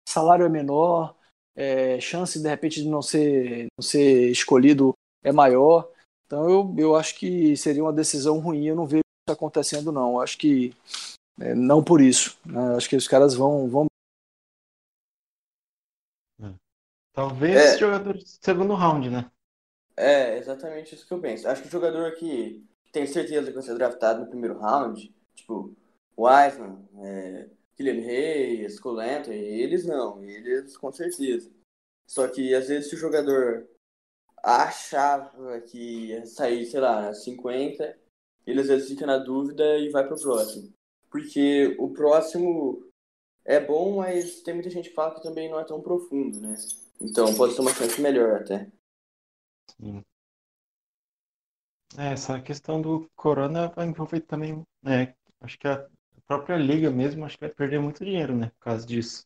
[0.10, 1.16] salário é menor,
[1.56, 4.94] é, chance de repente de não ser, não ser escolhido
[5.24, 5.90] é maior.
[6.26, 8.66] Então eu, eu acho que seria uma decisão ruim.
[8.66, 10.14] Eu não vejo isso acontecendo, não.
[10.14, 10.74] Eu acho que
[11.40, 12.38] é, não por isso.
[12.46, 12.76] Né?
[12.76, 13.88] Acho que os caras vão, vão
[17.18, 17.78] Talvez é.
[17.80, 19.32] jogador de segundo round, né?
[19.96, 21.48] É, exatamente isso que eu penso.
[21.48, 25.76] Acho que o jogador que tem certeza que vai ser draftado no primeiro round, tipo,
[26.16, 31.52] Wiseman, é, Kylian Reis, Colento, eles não, eles com certeza.
[32.08, 33.68] Só que às vezes se o jogador
[34.44, 37.98] achava que ia sair, sei lá, 50,
[38.46, 40.72] ele às vezes fica na dúvida e vai pro próximo.
[41.10, 42.84] Porque o próximo
[43.46, 46.56] é bom, mas tem muita gente que fala que também não é tão profundo, né?
[47.02, 48.70] Então pode ser uma chance melhor até.
[49.80, 50.04] Sim.
[51.98, 55.16] É, essa questão do Corona vai envolver também, né?
[55.40, 55.88] Acho que a
[56.26, 58.50] própria liga mesmo acho que vai perder muito dinheiro, né?
[58.50, 59.26] Por causa disso.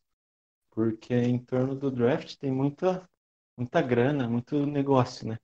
[0.70, 3.08] Porque em torno do draft tem muita,
[3.56, 5.38] muita grana, muito negócio, né?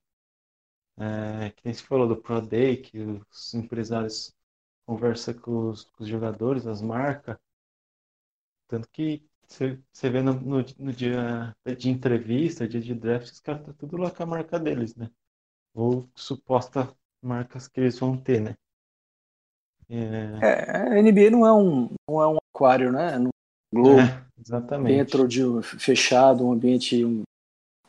[0.97, 2.99] É, que nem se falou do Pro Day, que
[3.30, 4.34] os empresários
[4.89, 7.36] conversam com os, com os jogadores, as marcas.
[8.66, 13.66] Tanto que você vê no, no, no, dia de entrevista, dia de draft, os caras
[13.66, 15.11] tá tudo lá com a marca deles, né?
[15.74, 16.91] Ou suposta
[17.22, 18.55] marcas que eles vão ter, né?
[19.91, 20.39] É...
[20.41, 23.14] é a NBA não é um, não é um aquário, né?
[23.14, 23.28] É um
[23.70, 24.01] globo.
[24.01, 24.97] É, exatamente.
[24.97, 27.05] Dentro de um fechado, um ambiente.
[27.05, 27.22] Um...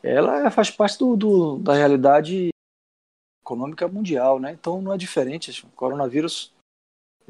[0.02, 2.50] Ela faz parte do, do, da realidade
[3.42, 4.52] econômica mundial, né?
[4.52, 5.64] Então não é diferente.
[5.64, 6.52] O coronavírus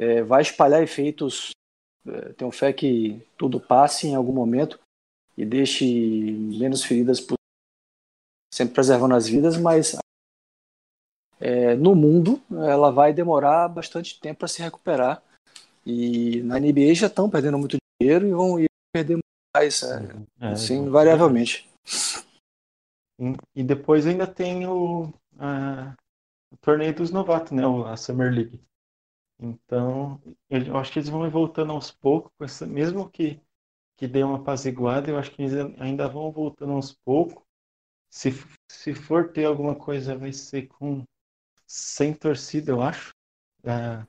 [0.00, 1.52] é, vai espalhar efeitos
[2.06, 4.80] é, tenho fé que tudo passe em algum momento
[5.36, 5.84] e deixe
[6.58, 7.24] menos feridas,
[8.52, 9.96] sempre preservando as vidas, mas
[11.38, 15.22] é, no mundo ela vai demorar bastante tempo para se recuperar.
[15.84, 18.56] E na NBA já estão perdendo muito dinheiro e vão
[18.92, 19.18] perder
[19.54, 20.02] mais, é,
[20.40, 21.68] é, assim, invariavelmente.
[23.54, 25.94] E depois ainda tem o, a,
[26.52, 27.62] o torneio dos novatos, né?
[27.86, 28.60] A Summer League.
[29.42, 30.20] Então,
[30.50, 33.40] eu acho que eles vão voltando aos poucos, essa, mesmo que,
[33.96, 37.42] que dê uma apaziguada, eu acho que eles ainda vão voltando aos poucos.
[38.10, 38.30] Se,
[38.70, 41.04] se for ter alguma coisa, vai ser com
[41.66, 43.14] sem torcida, eu acho.
[43.62, 44.04] É,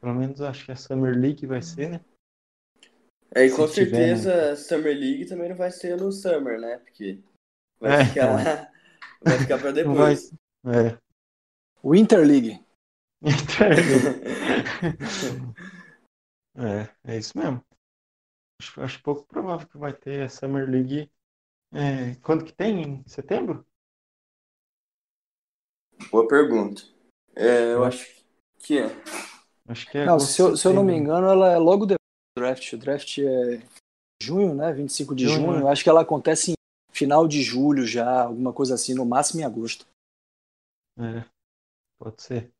[0.00, 2.00] pelo menos acho que a Summer League vai ser, né?
[3.34, 4.56] É, e com Se certeza tiver, né?
[4.56, 6.78] Summer League também não vai ser no Summer, né?
[6.78, 7.20] Porque
[7.80, 8.72] vai é, ficar, então.
[9.24, 10.30] vai ficar pra depois.
[10.62, 10.98] Vai, é.
[11.82, 12.65] Winter League.
[16.56, 17.64] É, é isso mesmo.
[18.60, 21.10] Acho, acho pouco provável que vai ter a Summer League.
[21.72, 22.82] É, quando que tem?
[22.82, 23.66] Em setembro?
[26.10, 26.82] Boa pergunta.
[27.34, 28.24] É, eu acho
[28.58, 28.86] que é.
[29.68, 30.04] Acho que é.
[30.04, 31.98] Não, se eu, se eu não me engano, ela é logo depois
[32.36, 32.72] do draft.
[32.72, 33.62] O draft é
[34.22, 34.72] junho, né?
[34.72, 35.46] 25 de junho.
[35.46, 35.60] junho.
[35.60, 36.54] Eu acho que ela acontece em
[36.92, 39.86] final de julho já, alguma coisa assim, no máximo em agosto.
[40.98, 41.24] É,
[41.98, 42.55] pode ser.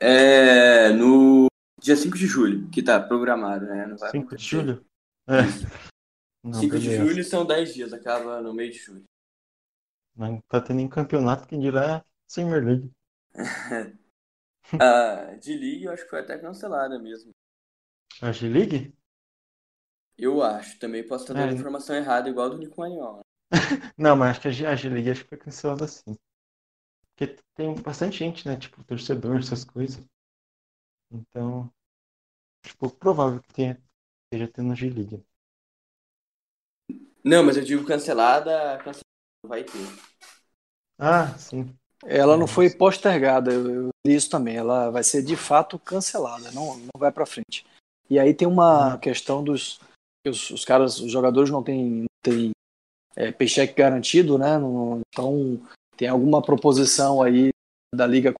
[0.00, 1.46] É no
[1.80, 3.86] dia 5 de julho, que tá programado, né?
[3.86, 4.84] Não vai 5 de julho?
[5.28, 5.42] É.
[6.44, 6.78] Não, 5 beleza.
[6.78, 9.04] de julho são 10 dias, acaba no meio de julho.
[10.16, 12.90] Não tá tendo nem campeonato, quem dirá Summer League.
[14.80, 17.30] a de League eu acho que foi até cancelada mesmo.
[18.20, 18.94] A de League?
[20.16, 21.54] Eu acho, também posso estar dando é.
[21.54, 23.20] informação errada, igual do Nico Maniola.
[23.96, 26.16] Não, mas acho que a G League acho que foi cancelada sim.
[27.18, 28.56] Porque tem bastante gente, né?
[28.56, 30.00] Tipo, torcedor, essas coisas.
[31.10, 31.68] Então,
[32.62, 33.82] tipo, provável que tenha,
[34.24, 35.24] esteja tendo G-League.
[37.24, 39.02] Não, mas eu digo cancelada, cancelada
[39.44, 39.72] vai ter.
[40.96, 41.74] Ah, sim.
[42.04, 44.56] Ela não foi postergada, eu, li isso também.
[44.56, 47.66] Ela vai ser de fato cancelada, não, não vai para frente.
[48.08, 49.00] E aí tem uma uhum.
[49.00, 49.80] questão dos
[50.24, 52.50] os, os, caras, os jogadores não têm, não têm
[53.16, 54.56] é, paycheck garantido, né?
[54.56, 55.60] Não, então
[55.98, 57.50] tem alguma proposição aí
[57.92, 58.32] da liga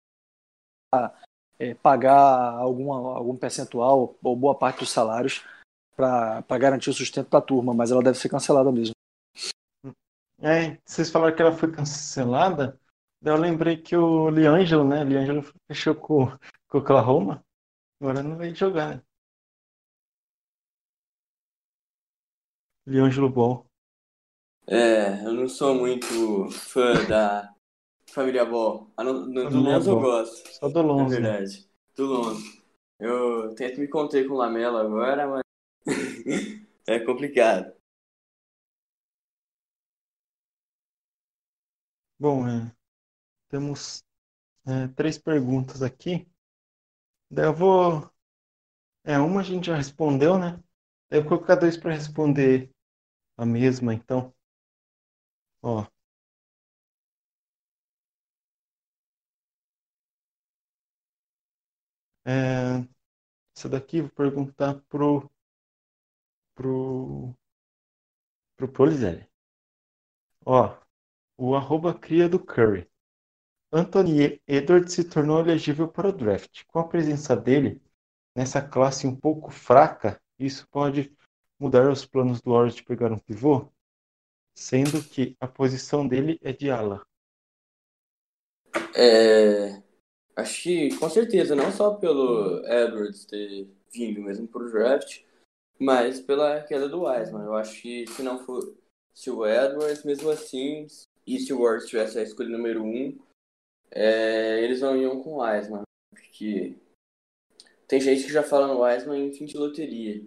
[0.95, 1.13] a
[1.59, 5.45] é, pagar alguma, algum percentual ou boa parte dos salários
[5.97, 8.95] para garantir o sustento da turma, mas ela deve ser cancelada mesmo.
[10.41, 12.79] É, vocês falaram que ela foi cancelada,
[13.21, 15.03] eu lembrei que o Liangelo, né?
[15.03, 16.27] Liangelo fechou com,
[16.69, 17.45] com o Oklahoma,
[18.01, 19.03] agora não vai jogar, né?
[22.87, 23.68] Liangelo Ball.
[24.71, 27.55] É, eu não sou muito fã da
[28.11, 28.93] família Ball.
[28.99, 30.47] do Lonzo eu gosto.
[30.53, 31.15] Só do Lonzo.
[31.15, 31.71] É verdade.
[31.97, 32.63] Do Lonzo.
[33.01, 35.43] Eu tento me conter com o Lamelo agora, mas
[36.87, 37.73] é complicado.
[42.19, 42.71] Bom, é,
[43.49, 44.05] temos
[44.67, 46.29] é, três perguntas aqui.
[47.31, 48.11] Daí eu vou.
[49.03, 50.63] É, uma a gente já respondeu, né?
[51.11, 52.71] Eu vou colocar dois para responder
[53.35, 54.35] a mesma, então.
[55.63, 55.87] Ó.
[62.27, 62.87] É,
[63.57, 65.31] essa daqui vou perguntar pro
[66.55, 67.35] pro
[68.57, 69.27] pro Polizelli.
[70.45, 70.77] Ó,
[71.37, 72.89] o arroba cria do Curry.
[73.73, 76.65] Anthony Edwards se tornou elegível para o draft.
[76.67, 77.81] Com a presença dele
[78.35, 81.15] nessa classe um pouco fraca, isso pode
[81.59, 83.71] mudar os planos do Warriors de pegar um pivô,
[84.59, 87.03] sendo que a posição dele é de ala.
[88.95, 89.83] É,
[90.39, 95.25] Acho que, com certeza, não só pelo Edwards ter vindo mesmo pro draft,
[95.81, 97.45] mas pela queda do Wiseman.
[97.45, 98.73] Eu acho que se não for.
[99.13, 100.87] Se o Edwards, mesmo assim,
[101.27, 103.19] e se o Warriors tivesse a escolha número 1, um,
[103.91, 105.83] é, eles não iam com o Wiseman.
[106.15, 106.77] Porque
[107.89, 110.25] tem gente que já fala no Wiseman em fim de loteria.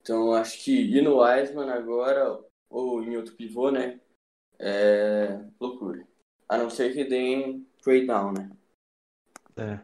[0.00, 4.00] Então acho que ir no Wiseman agora, ou em outro pivô, né?
[4.58, 6.06] É loucura.
[6.48, 8.50] A não ser que deem trade down, né?
[9.56, 9.80] É,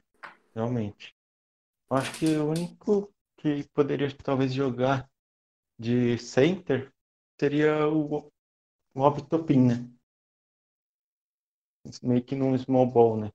[0.55, 1.15] realmente.
[1.91, 5.11] Eu acho que o único que poderia talvez jogar
[5.79, 6.93] de center
[7.39, 8.31] seria o,
[8.95, 9.91] o Obtopin, né?
[12.03, 13.31] Meio que num small ball, né?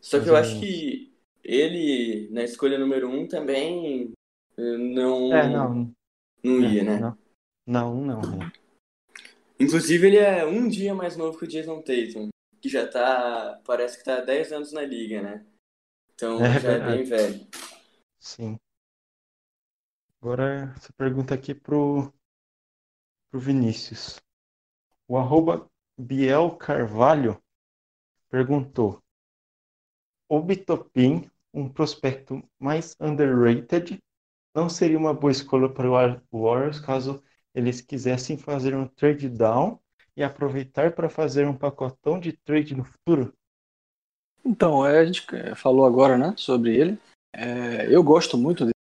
[0.00, 4.12] Só que eu acho que ele, na escolha número um, também
[4.56, 5.94] eh, não, é, não.
[6.42, 6.98] não ia, é, né?
[7.66, 8.20] Não, não.
[8.20, 8.52] não né?
[9.60, 12.30] Inclusive, ele é um dia mais novo que o Jason Tatum,
[12.62, 15.46] que já tá, parece que tá há 10 anos na liga, né?
[16.14, 17.46] Então é, já é bem velho.
[18.18, 18.58] Sim.
[20.20, 22.10] Agora essa pergunta aqui pro,
[23.30, 24.18] pro Vinícius.
[25.06, 27.38] O arroba Biel Carvalho
[28.30, 29.02] perguntou:
[30.26, 33.98] O Bitopin, um prospecto mais underrated,
[34.54, 35.86] não seria uma boa escolha para
[36.30, 37.22] o Warriors caso
[37.54, 39.78] eles quisessem fazer um trade down
[40.16, 43.32] e aproveitar para fazer um pacotão de trade no futuro?
[44.44, 46.98] Então, é, a gente é, falou agora né, sobre ele.
[47.32, 48.74] É, eu gosto muito dele,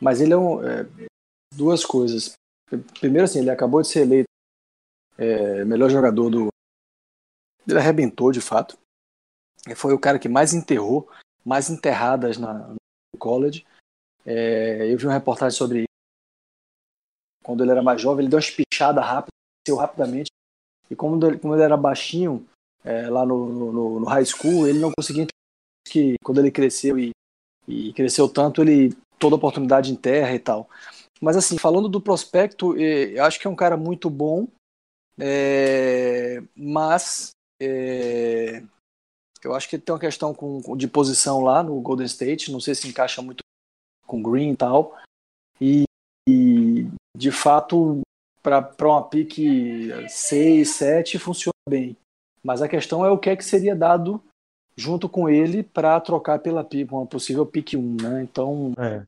[0.00, 0.86] mas ele é, um, é,
[1.54, 2.34] duas coisas.
[3.00, 4.28] Primeiro, assim, ele acabou de ser eleito
[5.16, 6.48] é, melhor jogador do.
[7.66, 8.78] Ele arrebentou de fato.
[9.76, 11.10] Foi o cara que mais enterrou,
[11.44, 13.66] mais enterradas na, no college.
[14.24, 15.87] É, eu vi uma reportagem sobre.
[17.48, 19.32] Quando ele era mais jovem, ele deu uma espichada rápida,
[19.64, 20.28] cresceu rapidamente.
[20.90, 22.46] E como ele, como ele era baixinho,
[22.84, 25.26] é, lá no, no, no, high school, ele não conseguia
[25.86, 27.12] que quando ele cresceu e,
[27.66, 30.68] e cresceu tanto, ele toda oportunidade em terra e tal.
[31.22, 34.46] Mas assim, falando do prospecto, eu acho que é um cara muito bom,
[35.18, 37.30] é, mas
[37.62, 38.62] é,
[39.42, 42.74] eu acho que tem uma questão com, de posição lá no Golden State, não sei
[42.74, 43.38] se encaixa muito
[44.06, 44.94] com Green e tal.
[45.58, 45.87] E
[47.18, 48.00] de fato,
[48.40, 51.96] para uma pique 6, 7 funciona bem.
[52.44, 54.22] Mas a questão é o que é que seria dado
[54.76, 58.22] junto com ele para trocar pela pick, uma possível pick 1, né?
[58.22, 58.72] Então.
[58.78, 59.02] É.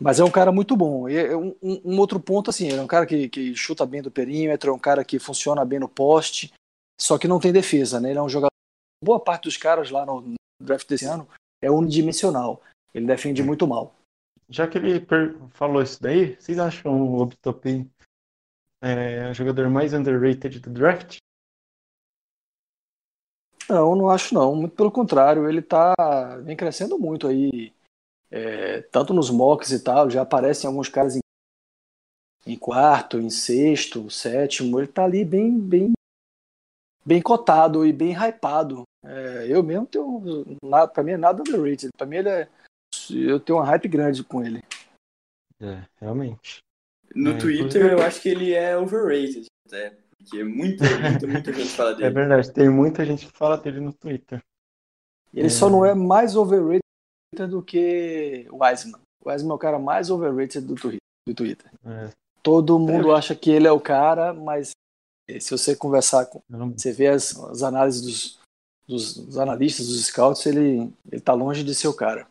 [0.00, 1.08] Mas é um cara muito bom.
[1.08, 4.02] E é um, um, outro ponto, assim, ele é um cara que, que chuta bem
[4.02, 6.52] do perímetro, é um cara que funciona bem no poste,
[7.00, 8.10] só que não tem defesa, né?
[8.10, 8.50] Ele é um jogador.
[9.04, 11.28] Boa parte dos caras lá no draft desse ano
[11.62, 12.60] é unidimensional.
[12.92, 13.94] Ele defende muito mal.
[14.52, 15.06] Já que ele
[15.50, 17.90] falou isso daí, vocês acham o Obtopin
[18.82, 21.16] é, o jogador mais underrated do draft?
[23.66, 24.54] Não, não acho não.
[24.54, 25.94] Muito pelo contrário, ele tá
[26.44, 27.72] vem crescendo muito aí,
[28.30, 30.10] é, tanto nos mocks e tal.
[30.10, 31.20] Já aparecem alguns caras em,
[32.46, 34.78] em quarto, em sexto, sétimo.
[34.78, 35.92] Ele tá ali bem, bem,
[37.06, 40.58] bem cotado e bem hypado É, eu mesmo tenho.
[40.92, 41.90] Pra mim é nada underrated.
[41.96, 42.48] Pra mim ele é.
[43.10, 44.62] Eu tenho uma hype grande com ele.
[45.60, 46.58] É, realmente.
[47.14, 49.96] No É, Twitter inclusive- eu acho que ele é overrated até.
[50.18, 52.10] Porque muita, muita, muita gente fala É dele.
[52.10, 54.40] verdade, tem muita gente que fala dele no Twitter.
[55.34, 55.50] Ele É.
[55.50, 56.80] só não é mais overrated
[57.48, 59.00] do que o Wiseman.
[59.24, 61.70] O Wiseman é o cara mais overrated do Twi- do Twitter.
[61.84, 62.10] É,
[62.42, 64.70] Todo mundo acha que ele é o cara, mas
[65.40, 66.42] se você conversar com.
[66.50, 68.38] não- Você vê as, as análises dos,
[68.86, 72.26] dos, dos analistas, dos scouts, ele, ele tá longe de ser o cara.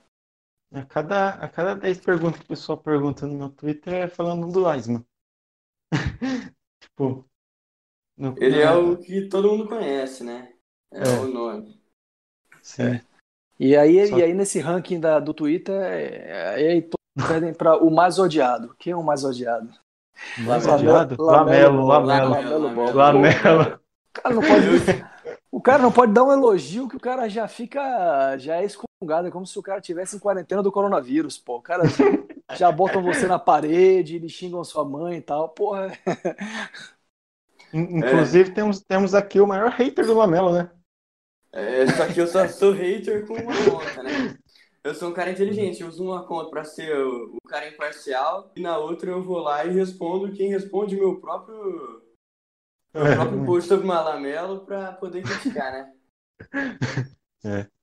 [0.74, 4.52] A, cada, a cada 10 perguntas que o pessoal pergunta no meu Twitter é falando
[4.52, 5.06] do Wiseman.
[6.80, 7.26] tipo.
[8.18, 10.54] no- Ele é o que todo mundo conhece, né?
[10.94, 11.20] É, É.
[11.20, 11.80] o nome.
[12.62, 13.02] Sim.
[13.60, 17.78] E aí, Só- e aí nesse ranking da, do Twitter, é, aí todos perdem para
[17.78, 18.76] o mais odiado.
[18.80, 19.70] Quem é o mais odiado?
[20.40, 21.24] Mais Lamelo- odiado?
[21.24, 23.80] Lamelo- Lamelo, Lamelo.
[24.14, 25.02] Cara não pode.
[25.54, 28.38] O cara não pode dar um elogio que o cara já fica.
[28.38, 28.66] Já é.
[29.28, 31.58] É como se o cara tivesse em quarentena do coronavírus, pô.
[31.58, 31.84] O cara
[32.54, 35.50] já botam você na parede, eles xingam sua mãe e tal.
[35.50, 35.92] Porra.
[37.74, 40.70] In- Inclusive, temos, temos aqui o maior hater do Lamelo, né?
[41.54, 44.26] É, só que eu só sou hater com uma conta, né?
[44.84, 48.52] Eu sou um cara inteligente, eu uso uma conta pra ser o, o cara imparcial
[48.56, 52.04] e na outra eu vou lá e respondo quem responde meu próprio,
[53.00, 55.94] meu próprio post sobre Malamelo pra poder criticar, né?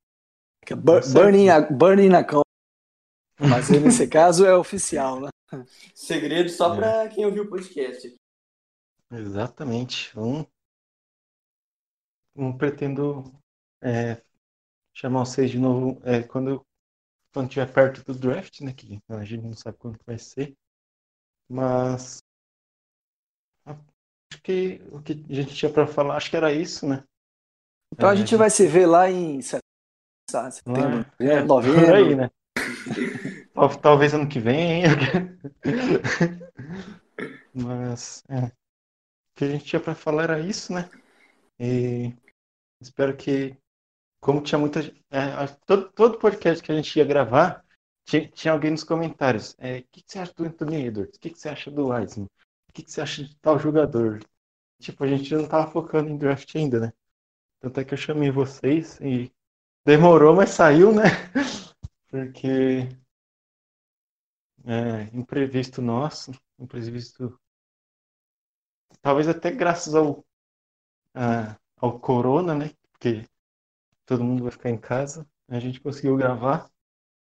[0.76, 2.42] Bur- Burning, a, burning na cão.
[3.40, 5.28] Mas nesse caso é oficial, né?
[5.94, 6.76] Segredo só É.
[6.76, 8.14] pra quem ouviu o podcast.
[9.10, 10.16] Exatamente.
[10.16, 10.46] Não,
[12.34, 13.24] não pretendo
[13.82, 14.22] é,
[14.94, 16.64] chamar vocês de novo é, quando
[17.32, 18.72] quando estiver perto do draft, né?
[18.72, 20.54] Que a gente não sabe quando que vai ser.
[21.48, 22.20] Mas
[23.66, 27.04] acho que o que a gente tinha para falar, acho que era isso, né?
[27.92, 29.40] Então a É, gente vai se ver lá em
[30.30, 31.86] tá, setembro, Lá- é, novembro.
[31.86, 32.30] Por aí, né?
[33.54, 34.82] Tal- Talvez ano que vem.
[37.54, 38.52] Mas é, o
[39.34, 40.88] que a gente tinha para falar era isso, né?
[41.58, 42.14] E
[42.80, 43.56] espero que,
[44.20, 47.64] como tinha muita é, todo, todo podcast que a gente ia gravar,
[48.06, 49.56] tinha, tinha alguém nos comentários.
[49.58, 51.16] É, o que, que você acha do Anthony Edwards?
[51.16, 52.26] O que, que você acha do Wiseman?
[52.70, 54.20] O que, que você acha de tal jogador?
[54.80, 56.92] Tipo, a gente não tava focando em draft ainda, né?
[57.60, 59.32] Tanto é que eu chamei vocês e
[59.84, 61.02] demorou, mas saiu, né?
[62.10, 62.88] Porque
[64.64, 67.38] é, imprevisto nosso, imprevisto.
[69.02, 70.24] Talvez até graças ao,
[71.14, 72.70] a- ao Corona, né?
[72.92, 73.26] Porque
[74.06, 75.26] todo mundo vai ficar em casa.
[75.48, 76.70] A gente conseguiu gravar.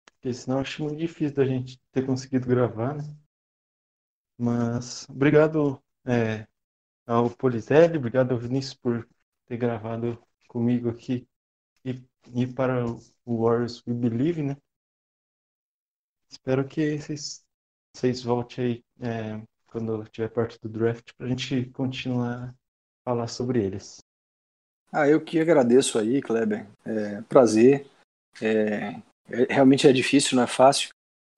[0.05, 3.03] Porque senão acho muito difícil da gente ter conseguido gravar, né?
[4.37, 6.47] Mas obrigado é,
[7.07, 9.07] ao Polizelli, obrigado ao Vinícius por
[9.47, 11.27] ter gravado comigo aqui
[12.33, 14.57] e, para o Warriors We Believe, né?
[16.29, 17.45] Espero que vocês,
[17.95, 22.53] vocês voltem aí é, quando estiver perto do draft para a gente continuar
[23.05, 23.99] falar sobre eles.
[24.91, 26.67] Ah, eu que agradeço aí, Kleber.
[26.85, 27.87] É, prazer.
[28.41, 30.89] É, é- realmente é difícil, não é fácil,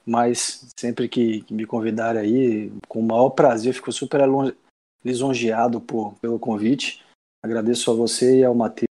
[0.05, 4.21] mas sempre que, me convidarem aí, com o maior prazer, fico super
[5.03, 7.03] lisonjeado por, pelo convite.
[7.43, 8.86] Agradeço a você e ao Matheus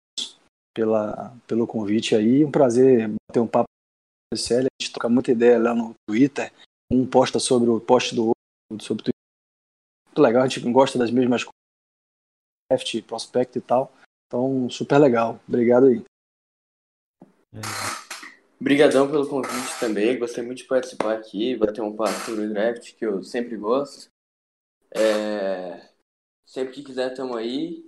[0.77, 2.45] pela, pelo convite aí.
[2.45, 4.67] Um prazer bater um papo com o Célia.
[4.67, 6.53] A gente troca muita ideia lá no Twitter.
[6.91, 9.13] Um posta sobre o post do outro, sobre o Twitter.
[10.07, 11.53] Muito legal, a gente gosta das mesmas coisas,
[12.71, 13.91] draft, prospect e tal.
[14.27, 15.39] Então, super legal.
[15.47, 16.03] Obrigado aí.
[18.61, 20.19] Obrigadão pelo convite também.
[20.19, 24.09] Gostei muito de participar aqui, bater um papo sobre o draft, que eu sempre gosto.
[24.95, 25.87] É,
[26.47, 27.85] Sempre que quiser, tamo aí.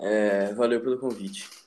[0.00, 1.61] É, Valeu pelo convite.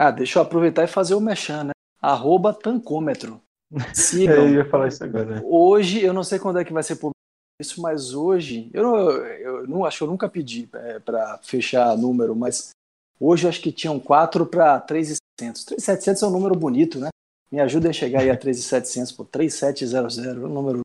[0.00, 1.72] Ah, deixa eu aproveitar e fazer o mechan, né?
[2.00, 3.42] Arroba tancômetro.
[3.74, 4.48] Eu Sigam.
[4.48, 5.42] ia falar isso agora, né?
[5.44, 7.14] Hoje, eu não sei quando é que vai ser publicado
[7.60, 11.98] isso, mas hoje, eu não, eu não acho que eu nunca pedi é, para fechar
[11.98, 12.70] número, mas
[13.18, 15.64] hoje eu acho que tinham 4 para 3,700.
[15.64, 17.08] 3,700 é um número bonito, né?
[17.50, 20.80] Me ajuda a chegar aí a 3,700, pô, 3700, é um número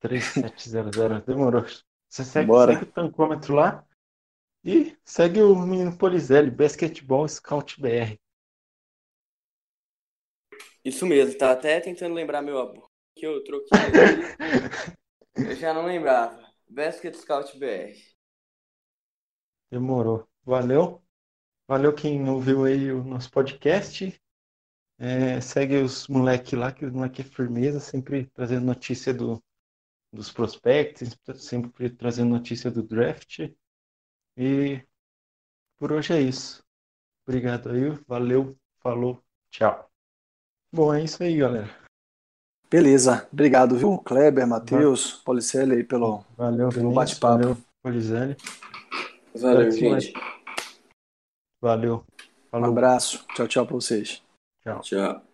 [0.00, 1.64] 3700, demorou.
[2.08, 2.74] Você segue, Bora.
[2.74, 3.82] segue o tancômetro lá
[4.64, 8.18] e segue o menino Polizelli, Basketball Scout BR.
[10.84, 13.68] Isso mesmo, tá até tentando lembrar meu avô, que eu troquei.
[15.36, 16.40] Eu já não lembrava.
[16.68, 17.96] Basket Scout BR.
[19.70, 20.28] Demorou.
[20.42, 21.02] Valeu.
[21.66, 24.20] Valeu quem ouviu aí o nosso podcast.
[24.98, 29.42] É, segue os moleque lá, que os moleque é firmeza, sempre trazendo notícia do,
[30.12, 33.50] dos prospects, sempre trazendo notícia do draft.
[34.36, 34.82] E
[35.78, 36.62] por hoje é isso.
[37.26, 39.88] Obrigado aí, valeu, falou, tchau.
[40.72, 41.70] Bom, é isso aí, galera.
[42.70, 43.98] Beleza, obrigado, viu?
[43.98, 47.38] Kleber, Matheus, Policelli aí pelo, Valeu, pelo bate-papo.
[47.38, 48.36] Valeu, Polizane.
[49.34, 50.12] Valeu, gente.
[51.60, 52.04] Valeu.
[52.46, 52.70] Um Falou.
[52.70, 54.22] abraço, tchau, tchau pra vocês.
[54.82, 55.29] Tchau.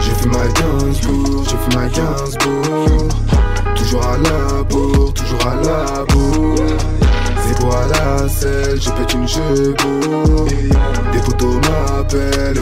[0.00, 3.08] J'ai fait ma Gainsbourg, j'ai fait ma Gainsbourg
[3.76, 6.76] Toujours à la bourre, toujours à la bourre.
[7.46, 10.46] C'est pour à la selle, j'ai pété une chevaux
[11.12, 12.60] Des photos m'appellent